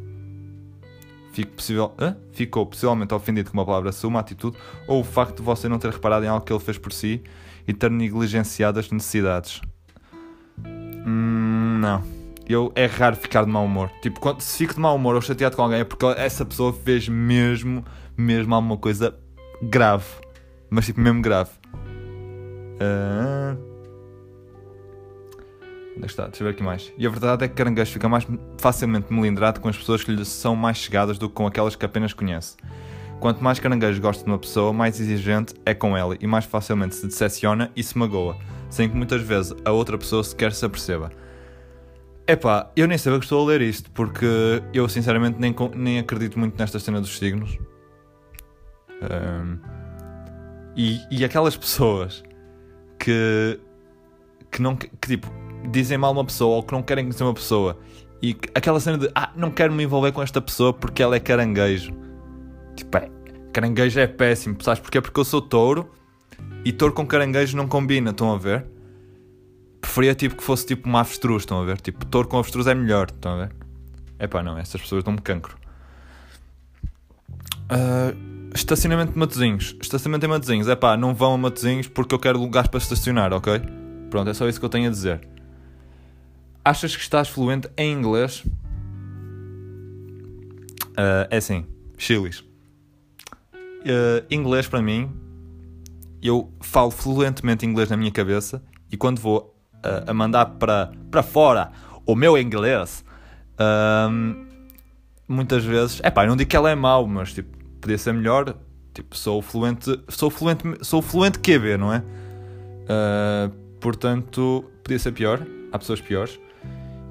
Fico 1.32 1.52
possível, 1.52 1.94
Ficou 2.32 2.66
possivelmente 2.66 3.14
ofendido 3.14 3.52
com 3.52 3.58
uma 3.58 3.66
palavra 3.66 3.92
sua, 3.92 4.10
uma 4.10 4.20
atitude, 4.20 4.58
ou 4.88 5.02
o 5.02 5.04
facto 5.04 5.38
de 5.38 5.44
você 5.44 5.70
não 5.70 5.78
ter 5.78 5.92
reparado 5.92 6.26
em 6.26 6.28
algo 6.28 6.46
que 6.46 6.52
ele 6.52 6.60
fez 6.60 6.78
por 6.78 6.92
si 6.92 7.22
e 7.68 7.74
ter 7.74 7.92
negligenciado 7.92 8.80
as 8.80 8.90
necessidades. 8.90 9.62
Hum, 10.66 11.78
não. 11.80 12.02
Eu, 12.48 12.72
é 12.76 12.86
raro 12.86 13.16
ficar 13.16 13.44
de 13.44 13.52
mau 13.52 13.66
humor. 13.66 13.92
Tipo, 14.02 14.20
quando, 14.20 14.42
se 14.42 14.58
fico 14.58 14.74
de 14.74 14.80
mau 14.80 14.96
humor 14.96 15.16
ou 15.16 15.22
chateado 15.22 15.56
com 15.56 15.62
alguém 15.62 15.82
é 15.82 15.84
porque 15.84 16.06
essa 16.06 16.46
pessoa 16.46 16.74
fez 16.74 17.08
mesmo, 17.08 17.84
mesmo 18.18 18.56
alguma 18.56 18.78
coisa 18.78 19.14
grave. 19.62 20.06
Mas 20.70 20.86
tipo, 20.86 21.00
mesmo 21.00 21.22
grave. 21.22 21.52
Uh... 22.82 23.58
Onde 25.96 26.04
é 26.04 26.06
que 26.06 26.12
está? 26.12 26.28
Deixa 26.28 26.44
eu 26.44 26.48
ver 26.48 26.54
aqui 26.54 26.64
mais. 26.64 26.94
E 26.98 27.08
a 27.08 27.10
verdade 27.10 27.46
é 27.46 27.48
que 27.48 27.56
caranguejo 27.56 27.92
fica 27.92 28.08
mais 28.08 28.28
facilmente 28.60 29.12
melindrado 29.12 29.60
com 29.60 29.68
as 29.68 29.76
pessoas 29.76 30.04
que 30.04 30.12
lhe 30.12 30.24
são 30.26 30.56
mais 30.56 30.78
chegadas 30.78 31.18
do 31.18 31.28
que 31.28 31.34
com 31.34 31.48
aquelas 31.48 31.76
que 31.76 31.86
apenas 31.86 32.14
conhece. 32.14 32.56
Quanto 33.20 33.44
mais 33.44 33.60
caranguejo 33.60 34.00
gosta 34.00 34.24
de 34.24 34.30
uma 34.30 34.38
pessoa, 34.38 34.72
mais 34.72 35.00
exigente 35.00 35.56
é 35.66 35.74
com 35.74 35.98
ela 35.98 36.16
e 36.20 36.28
mais 36.28 36.46
facilmente 36.46 36.96
se 36.96 37.08
decepciona 37.08 37.72
e 37.76 37.82
se 37.82 37.98
magoa, 37.98 38.38
sem 38.70 38.88
que 38.88 38.96
muitas 38.96 39.22
vezes 39.24 39.56
a 39.66 39.72
outra 39.72 39.98
pessoa 39.98 40.24
sequer 40.24 40.54
se 40.54 40.64
aperceba. 40.64 41.12
Epá, 42.28 42.72
eu 42.76 42.88
nem 42.88 42.98
sabia 42.98 43.18
que 43.18 43.26
estou 43.26 43.42
a 43.42 43.48
ler 43.48 43.62
isto, 43.62 43.90
porque 43.92 44.62
eu 44.72 44.88
sinceramente 44.88 45.40
nem, 45.40 45.56
nem 45.76 45.98
acredito 45.98 46.38
muito 46.38 46.60
nesta 46.60 46.78
cena 46.78 47.02
dos 47.02 47.18
signos. 47.18 47.58
Um, 49.02 49.58
e, 50.76 51.02
e 51.10 51.26
aquelas 51.26 51.56
pessoas 51.56 52.24
que, 53.00 53.60
que 54.52 54.62
não 54.62 54.76
que, 54.76 54.90
tipo 55.06 55.32
dizem 55.72 55.98
mal 55.98 56.12
uma 56.12 56.26
pessoa 56.26 56.58
ou 56.58 56.64
que 56.64 56.72
não 56.72 56.82
querem 56.82 57.06
conhecer 57.06 57.24
uma 57.24 57.34
pessoa 57.34 57.78
e 58.22 58.36
aquela 58.56 58.80
cena 58.80 58.98
de 58.98 59.12
ah, 59.14 59.32
não 59.36 59.52
quero 59.52 59.74
me 59.74 59.84
envolver 59.84 60.12
com 60.12 60.22
esta 60.22 60.42
pessoa 60.42 60.74
porque 60.74 61.04
ela 61.04 61.16
é 61.16 61.20
caranguejo. 61.20 61.92
Tipo, 62.76 62.98
é, 62.98 63.10
caranguejo 63.54 64.00
é 64.00 64.08
péssimo, 64.08 64.58
sabes 64.62 64.80
porquê? 64.80 65.02
Porque 65.02 65.20
eu 65.20 65.26
sou 65.26 65.42
touro 65.42 65.92
e 66.66 66.72
touro 66.72 66.94
com 66.94 67.06
caranguejo 67.06 67.56
não 67.56 67.68
combina, 67.68 68.12
estão 68.12 68.34
a 68.34 68.38
ver? 68.38 68.66
Preferia 69.80 70.16
tipo 70.16 70.36
que 70.36 70.44
fosse 70.44 70.66
tipo 70.66 70.88
uma 70.88 71.02
avestruz, 71.02 71.44
estão 71.44 71.62
a 71.62 71.66
ver? 71.66 71.80
Tipo, 71.80 72.06
touro 72.06 72.28
com 72.28 72.38
avestruz 72.38 72.66
é 72.68 72.74
melhor, 72.74 73.08
estão 73.12 73.34
a 73.34 73.46
ver? 73.46 73.56
É 74.20 74.28
pá, 74.28 74.42
não, 74.42 74.58
essas 74.58 74.82
pessoas 74.82 75.04
dão-me 75.04 75.22
cancro. 75.22 75.56
Uh, 77.70 78.37
estacionamento 78.54 79.14
de 79.14 79.20
Matozinhos. 79.20 79.76
Estacionamento 79.82 80.26
em 80.26 80.30
Matozinhos. 80.30 80.68
É 80.68 80.76
pá, 80.76 80.98
não 80.98 81.14
vão 81.14 81.34
a 81.34 81.38
Matozinhos 81.38 81.88
porque 81.88 82.14
eu 82.14 82.20
quero 82.20 82.40
lugares 82.40 82.70
para 82.70 82.80
estacionar, 82.80 83.34
ok? 83.34 83.62
Pronto, 84.10 84.30
é 84.30 84.34
só 84.34 84.48
isso 84.48 84.60
que 84.60 84.66
eu 84.66 84.70
tenho 84.70 84.88
a 84.88 84.92
dizer. 84.92 85.22
Achas 86.64 86.96
que 86.96 87.02
estás 87.02 87.30
fluente 87.30 87.70
em 87.78 87.94
inglês? 87.94 88.44
Uh, 90.98 91.28
é 91.30 91.38
assim, 91.38 91.66
chilis. 91.98 92.40
Uh, 92.40 94.26
inglês 94.30 94.68
para 94.68 94.82
mim, 94.82 95.12
eu 96.22 96.52
falo 96.60 96.92
fluentemente 96.92 97.66
inglês 97.66 97.90
na 97.90 97.96
minha 97.96 98.12
cabeça 98.12 98.62
e 98.92 98.98
quando 98.98 99.20
vou 99.20 99.56
uh, 99.76 100.10
a 100.10 100.14
mandar 100.14 100.46
para, 100.46 100.92
para 101.12 101.24
fora 101.24 101.72
o 102.06 102.16
meu 102.16 102.38
inglês, 102.38 103.04
muitas 105.28 105.64
vezes, 105.64 106.00
é 106.04 106.10
pá, 106.10 106.26
não 106.26 106.38
digo 106.38 106.50
que 106.50 106.56
ela 106.56 106.70
é 106.70 106.76
mau, 106.76 107.06
mas 107.06 107.34
tipo, 107.34 107.57
podia 107.88 107.98
ser 107.98 108.14
melhor. 108.14 108.54
Tipo, 108.94 109.16
sou 109.16 109.42
fluente, 109.42 109.98
sou 110.10 110.30
fluente, 110.30 110.64
sou 110.82 111.02
fluente 111.02 111.40
QB, 111.40 111.78
não 111.78 111.94
é? 111.94 112.04
portanto, 113.80 114.66
podia 114.84 115.00
ser 115.00 115.14
pior. 115.14 115.46
Há 115.72 115.80
pessoas 115.80 116.02
piores. 116.02 116.40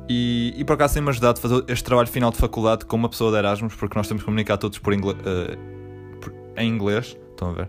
E, 0.09 0.55
e 0.57 0.65
por 0.65 0.75
acaso 0.75 0.95
tem-me 0.95 1.09
ajudado 1.09 1.39
a 1.39 1.43
fazer 1.43 1.65
este 1.69 1.85
trabalho 1.85 2.09
final 2.09 2.31
de 2.31 2.37
faculdade 2.37 2.85
com 2.85 2.97
uma 2.97 3.09
pessoa 3.09 3.31
de 3.31 3.39
Erasmus, 3.39 3.75
porque 3.75 3.97
nós 3.97 4.07
temos 4.07 4.23
que 4.23 4.25
comunicar 4.25 4.57
todos 4.57 4.79
por 4.79 4.93
uh, 4.95 4.99
por, 6.21 6.33
em 6.57 6.69
inglês. 6.69 7.17
Estão 7.31 7.51
a 7.51 7.53
ver? 7.53 7.69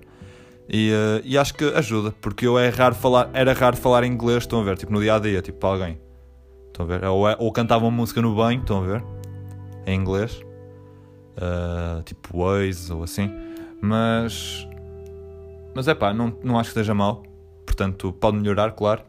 E, 0.70 0.92
uh, 0.92 1.22
e, 1.24 1.38
acho 1.38 1.54
que 1.54 1.66
ajuda, 1.66 2.14
porque 2.22 2.46
eu 2.46 2.60
é 2.60 2.70
raro 2.70 2.94
falar, 2.94 3.30
era 3.34 3.54
raro 3.54 3.78
falar 3.78 4.04
inglês, 4.04 4.44
estão 4.44 4.60
a 4.62 4.64
ver? 4.64 4.78
Tipo 4.78 4.92
no 4.92 5.02
dia 5.02 5.16
a 5.16 5.20
dia, 5.20 5.42
tipo 5.42 5.58
para 5.60 5.70
alguém. 5.70 6.02
Estão 6.68 6.86
a 6.86 6.90
ver? 6.90 7.04
Ou, 7.06 7.30
é, 7.30 7.36
ou 7.40 7.52
cantava 7.52 7.86
uma 7.86 7.92
música 7.92 8.22
no 8.22 8.36
banho, 8.36 8.62
estão 8.62 8.84
a 8.84 8.86
ver? 8.86 9.04
Em 9.86 10.00
inglês. 10.00 10.47
Uh, 11.38 12.02
tipo 12.04 12.40
Waze 12.40 12.92
ou 12.92 13.04
assim. 13.04 13.32
Mas. 13.82 14.68
Mas 15.76 15.88
é 15.88 15.94
pá, 15.94 16.12
não, 16.14 16.36
não 16.44 16.58
acho 16.58 16.72
que 16.72 16.80
esteja 16.80 16.94
mal. 16.94 17.24
Portanto, 17.66 18.12
pode 18.12 18.38
melhorar, 18.38 18.72
claro. 18.72 19.04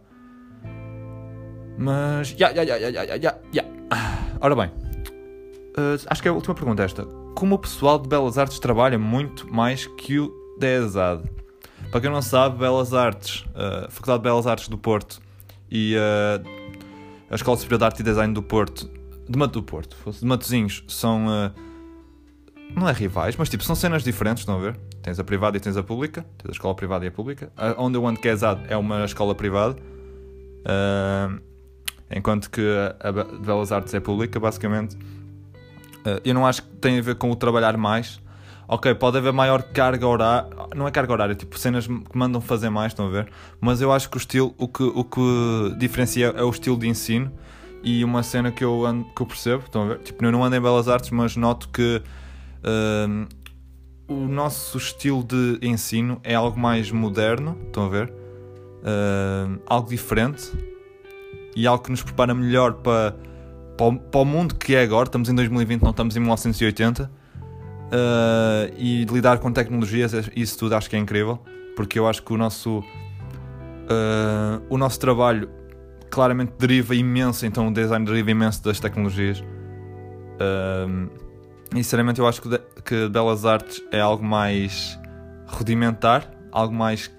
Mas. 1.79 2.35
Ya, 2.39 2.51
ya, 2.51 2.63
ya, 2.63 2.77
ya, 2.77 2.91
ya, 2.91 3.17
ya, 3.17 3.39
ya. 3.53 3.65
Ora 4.41 4.55
bem. 4.55 4.71
Uh, 5.79 5.97
acho 6.07 6.21
que 6.21 6.29
é 6.29 6.31
a 6.31 6.35
última 6.35 6.55
pergunta 6.55 6.83
esta. 6.83 7.05
Como 7.35 7.55
o 7.55 7.59
pessoal 7.59 7.99
de 7.99 8.09
Belas 8.09 8.37
Artes 8.37 8.59
trabalha 8.59 8.99
muito 8.99 9.51
mais 9.53 9.87
que 9.87 10.19
o 10.19 10.31
da 10.59 10.67
ESAD? 10.67 11.23
Para 11.91 12.01
quem 12.03 12.11
não 12.11 12.21
sabe, 12.21 12.59
Belas 12.59 12.93
Artes, 12.93 13.47
uh, 13.51 13.91
Faculdade 13.91 14.19
de 14.19 14.25
Belas 14.25 14.47
Artes 14.47 14.69
do 14.69 14.77
Porto 14.77 15.23
e 15.71 15.97
uh, 15.97 16.47
a 17.31 17.35
Escola 17.35 17.57
Superior 17.57 17.79
de 17.79 17.85
Arte 17.85 18.01
e 18.01 18.03
Design 18.03 18.35
do 18.35 18.43
Porto, 18.43 18.91
de 19.27 19.39
Mato 19.39 19.53
do 19.53 19.63
Porto, 19.63 19.97
de 20.11 20.27
Matozinhos, 20.27 20.85
são. 20.89 21.27
Uh, 22.71 22.81
não 22.81 22.89
é 22.89 22.93
rivais, 22.93 23.37
mas 23.37 23.49
tipo, 23.49 23.65
são 23.65 23.75
cenas 23.75 24.03
diferentes, 24.03 24.43
estão 24.43 24.57
a 24.57 24.61
ver? 24.61 24.77
Tens 25.03 25.19
a 25.19 25.25
privada 25.25 25.57
e 25.57 25.61
tens 25.61 25.77
a 25.77 25.83
pública, 25.83 26.25
tens 26.39 26.51
a 26.51 26.53
escola 26.53 26.75
privada 26.75 27.05
e 27.05 27.09
a 27.09 27.13
pública. 27.13 27.53
A 27.57 27.75
onde 27.83 27.97
eu 27.97 28.07
ando 28.07 28.21
que 28.21 28.29
é 28.29 28.35
é 28.69 28.77
uma 28.77 29.05
escola 29.05 29.35
privada. 29.35 29.77
Uh, 30.61 31.41
enquanto 32.11 32.51
que 32.51 32.63
a 33.01 33.11
de 33.11 33.47
Belas 33.47 33.73
Artes 33.73 33.93
é 33.95 34.01
pública, 34.01 34.39
basicamente. 34.41 34.97
Eh, 36.05 36.23
eu 36.27 36.35
não 36.35 36.47
acho 36.47 36.63
que 36.63 36.69
tem 36.77 36.99
a 36.99 37.03
ver 37.03 37.17
com 37.17 37.31
o 37.31 37.37
trabalhar 37.37 37.77
mais. 37.77 38.21
Ok, 38.67 38.95
pode 38.97 39.17
haver 39.17 39.33
maior 39.33 39.63
carga 39.63 40.07
horária, 40.07 40.47
não 40.77 40.87
é 40.87 40.91
carga 40.91 41.11
horária, 41.11 41.35
tipo 41.35 41.59
cenas 41.59 41.87
que 41.87 42.03
mandam 42.13 42.39
fazer 42.39 42.69
mais, 42.69 42.93
estão 42.93 43.07
a 43.07 43.11
ver? 43.11 43.29
Mas 43.59 43.81
eu 43.81 43.91
acho 43.91 44.11
que 44.11 44.17
o 44.17 44.19
estilo, 44.19 44.55
o 44.59 44.69
que, 44.69 44.83
o 44.83 45.05
que 45.05 45.75
diferencia 45.79 46.35
é 46.37 46.43
o 46.43 46.51
estilo 46.51 46.79
de 46.79 46.87
ensino 46.87 47.33
e 47.83 48.05
uma 48.05 48.23
cena 48.23 48.53
que 48.53 48.63
eu, 48.63 48.85
ando, 48.85 49.07
que 49.17 49.23
eu 49.23 49.27
percebo, 49.27 49.63
estão 49.65 49.85
a 49.85 49.87
ver? 49.87 49.99
Tipo, 50.01 50.23
eu 50.23 50.31
não 50.31 50.45
ando 50.45 50.55
em 50.55 50.61
Belas 50.61 50.87
Artes, 50.87 51.09
mas 51.11 51.35
noto 51.35 51.67
que 51.71 52.03
uh, 52.65 53.29
o 54.09 54.27
nosso 54.27 54.79
estilo 54.79 55.23
de 55.23 55.59
ensino 55.63 56.19
é 56.25 56.35
algo 56.35 56.59
mais 56.59 56.91
moderno, 56.91 57.57
estão 57.67 57.85
a 57.85 57.89
ver? 57.89 58.13
Uh, 58.79 59.61
algo 59.67 59.89
diferente 59.89 60.51
e 61.55 61.67
algo 61.67 61.85
que 61.85 61.91
nos 61.91 62.03
prepara 62.03 62.33
melhor 62.35 62.75
para, 62.75 63.17
para, 63.77 63.87
o, 63.87 63.99
para 63.99 64.21
o 64.21 64.25
mundo 64.25 64.55
que 64.55 64.75
é 64.75 64.83
agora. 64.83 65.09
Estamos 65.09 65.29
em 65.29 65.35
2020, 65.35 65.83
não 65.83 65.91
estamos 65.91 66.17
em 66.17 66.21
1980. 66.21 67.05
Uh, 67.05 67.11
eh, 67.91 68.73
e 68.77 69.05
lidar 69.07 69.39
com 69.39 69.51
tecnologias, 69.51 70.13
isso 70.37 70.59
tudo 70.59 70.75
acho 70.75 70.91
que 70.91 70.97
é 70.97 70.99
incrível, 70.99 71.39
porque 71.75 71.99
eu 71.99 72.07
acho 72.07 72.23
que 72.23 72.33
o 72.35 72.37
nosso, 72.37 72.81
uh, 72.81 74.63
o 74.69 74.77
nosso 74.77 75.01
trabalho 75.01 75.49
claramente 76.11 76.53
deriva 76.59 76.95
imenso, 76.95 77.47
então 77.47 77.69
o 77.69 77.73
design 77.73 78.05
deriva 78.05 78.31
imenso 78.31 78.63
das 78.63 78.79
tecnologias. 78.79 79.41
Uh, 79.41 81.28
sinceramente 81.73 82.21
eu 82.21 82.27
acho 82.27 82.43
que, 82.43 82.49
de, 82.49 82.59
que 82.85 83.09
Belas 83.09 83.45
Artes 83.45 83.83
é 83.91 84.01
algo 84.01 84.25
mais 84.25 84.99
rudimentar, 85.47 86.31
algo 86.53 86.75
mais 86.75 87.11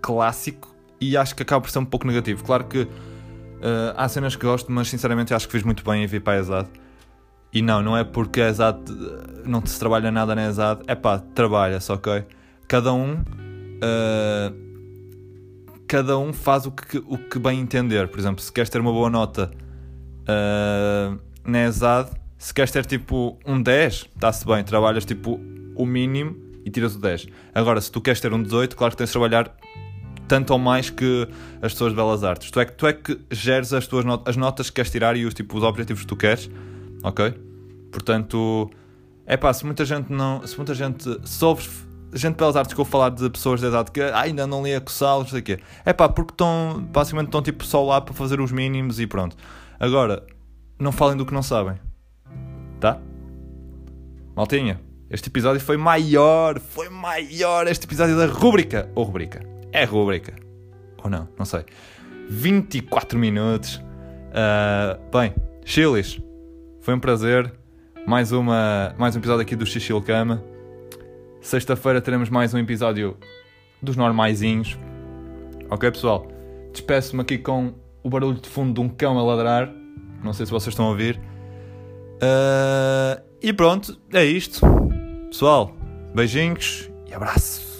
clássico 0.00 0.74
e 1.00 1.16
acho 1.16 1.34
que 1.34 1.42
acaba 1.42 1.60
por 1.60 1.70
ser 1.70 1.78
um 1.78 1.84
pouco 1.84 2.06
negativo. 2.06 2.44
Claro 2.44 2.64
que 2.64 2.88
Uh, 3.64 3.96
há 3.96 4.06
cenas 4.10 4.36
que 4.36 4.44
gosto, 4.44 4.70
mas 4.70 4.88
sinceramente 4.88 5.32
acho 5.32 5.46
que 5.46 5.52
fiz 5.52 5.62
muito 5.62 5.82
bem 5.82 6.04
em 6.04 6.06
vir 6.06 6.20
para 6.20 6.34
a 6.34 6.40
ESAD. 6.40 6.68
E 7.50 7.62
não, 7.62 7.82
não 7.82 7.96
é 7.96 8.04
porque 8.04 8.42
a 8.42 8.50
ESAD 8.50 8.78
não 9.46 9.64
se 9.64 9.78
trabalha 9.78 10.10
nada 10.10 10.34
na 10.34 10.46
ESAD. 10.50 10.82
É 10.86 10.94
pá, 10.94 11.18
trabalha-se, 11.18 11.90
ok? 11.90 12.26
Cada 12.68 12.92
um. 12.92 13.14
Uh, 13.14 14.64
cada 15.88 16.18
um 16.18 16.30
faz 16.30 16.66
o 16.66 16.72
que, 16.72 16.98
o 16.98 17.16
que 17.16 17.38
bem 17.38 17.58
entender. 17.58 18.08
Por 18.08 18.18
exemplo, 18.18 18.42
se 18.42 18.52
queres 18.52 18.68
ter 18.68 18.82
uma 18.82 18.92
boa 18.92 19.08
nota 19.08 19.50
uh, 20.28 21.18
na 21.42 21.64
ESAD, 21.64 22.10
se 22.44 22.52
queres 22.52 22.70
ter 22.70 22.84
tipo 22.84 23.38
um 23.46 23.62
10, 23.62 24.10
está-se 24.14 24.44
bem, 24.44 24.62
trabalhas 24.62 25.06
tipo 25.06 25.40
o 25.74 25.86
mínimo 25.86 26.36
e 26.62 26.68
tiras 26.68 26.94
o 26.94 26.98
10. 26.98 27.26
Agora, 27.54 27.80
se 27.80 27.90
tu 27.90 28.02
queres 28.02 28.20
ter 28.20 28.34
um 28.34 28.42
18, 28.42 28.76
claro 28.76 28.90
que 28.90 28.98
tens 28.98 29.06
de 29.06 29.12
trabalhar 29.12 29.56
tanto 30.28 30.52
ou 30.52 30.58
mais 30.58 30.90
que 30.90 31.26
as 31.62 31.72
pessoas 31.72 31.92
de 31.92 31.96
belas 31.96 32.22
artes. 32.22 32.50
Tu 32.50 32.60
é 32.60 32.66
que, 32.66 32.72
tu 32.72 32.86
é 32.86 32.92
que 32.92 33.18
geres 33.30 33.72
as 33.72 33.86
tuas 33.86 34.04
notas, 34.04 34.28
as 34.28 34.36
notas 34.36 34.68
que 34.68 34.76
queres 34.76 34.90
tirar 34.90 35.16
e 35.16 35.24
os, 35.24 35.32
tipo, 35.32 35.56
os 35.56 35.62
objetivos 35.64 36.02
que 36.02 36.06
tu 36.06 36.16
queres, 36.16 36.50
ok? 37.02 37.32
Portanto, 37.90 38.70
é 39.24 39.38
pá, 39.38 39.50
se 39.50 39.64
muita 39.64 39.86
gente 39.86 40.12
não. 40.12 40.46
Se 40.46 40.54
muita 40.58 40.74
gente. 40.74 41.08
Ouves 41.40 41.70
gente 42.12 42.32
de 42.32 42.38
belas 42.40 42.56
artes 42.56 42.74
que 42.74 42.80
eu 42.80 42.84
falar 42.84 43.08
de 43.08 43.30
pessoas 43.30 43.58
de 43.58 43.68
idade 43.68 43.90
que 43.90 44.02
ah, 44.02 44.20
ainda 44.20 44.46
não 44.46 44.62
li 44.62 44.74
a 44.74 44.82
coçá-los, 44.82 45.24
não 45.24 45.30
sei 45.30 45.40
o 45.40 45.42
quê. 45.42 45.60
É 45.82 45.94
pá, 45.94 46.10
porque 46.10 46.34
estão. 46.34 46.86
Basicamente 46.92 47.28
estão 47.28 47.40
tipo 47.40 47.64
só 47.64 47.82
lá 47.82 48.02
para 48.02 48.12
fazer 48.12 48.38
os 48.38 48.52
mínimos 48.52 49.00
e 49.00 49.06
pronto. 49.06 49.34
Agora, 49.80 50.22
não 50.78 50.92
falem 50.92 51.16
do 51.16 51.24
que 51.24 51.32
não 51.32 51.42
sabem. 51.42 51.78
Tá? 52.84 53.00
Maltinha, 54.36 54.78
este 55.08 55.30
episódio 55.30 55.58
foi 55.58 55.78
maior, 55.78 56.60
foi 56.60 56.90
maior 56.90 57.66
este 57.66 57.86
episódio 57.86 58.14
da 58.14 58.26
rubrica. 58.26 58.90
Ou 58.94 59.04
rubrica 59.04 59.40
é 59.72 59.84
rubrica. 59.84 60.34
Ou 61.02 61.08
não, 61.08 61.26
não 61.38 61.46
sei. 61.46 61.64
24 62.28 63.18
minutos. 63.18 63.76
Uh, 63.76 65.00
bem, 65.10 65.34
Chilis, 65.64 66.20
foi 66.82 66.92
um 66.92 67.00
prazer. 67.00 67.50
Mais, 68.06 68.32
uma, 68.32 68.94
mais 68.98 69.16
um 69.16 69.18
episódio 69.18 69.40
aqui 69.40 69.56
do 69.56 69.64
Xixil 69.64 70.02
Cama. 70.02 70.44
Sexta-feira 71.40 72.02
teremos 72.02 72.28
mais 72.28 72.52
um 72.52 72.58
episódio 72.58 73.16
dos 73.80 73.96
normaizinhos. 73.96 74.78
Ok, 75.70 75.90
pessoal? 75.90 76.28
Despeço-me 76.70 77.22
aqui 77.22 77.38
com 77.38 77.72
o 78.02 78.10
barulho 78.10 78.38
de 78.38 78.46
fundo 78.50 78.74
de 78.74 78.80
um 78.80 78.90
cão 78.90 79.18
a 79.18 79.22
ladrar. 79.22 79.72
Não 80.22 80.34
sei 80.34 80.44
se 80.44 80.52
vocês 80.52 80.74
estão 80.74 80.84
a 80.84 80.90
ouvir. 80.90 81.18
Uh, 82.24 83.22
e 83.42 83.52
pronto, 83.52 84.00
é 84.12 84.24
isto. 84.24 84.60
Pessoal, 85.28 85.74
beijinhos 86.14 86.88
e 87.06 87.12
abraço. 87.12 87.73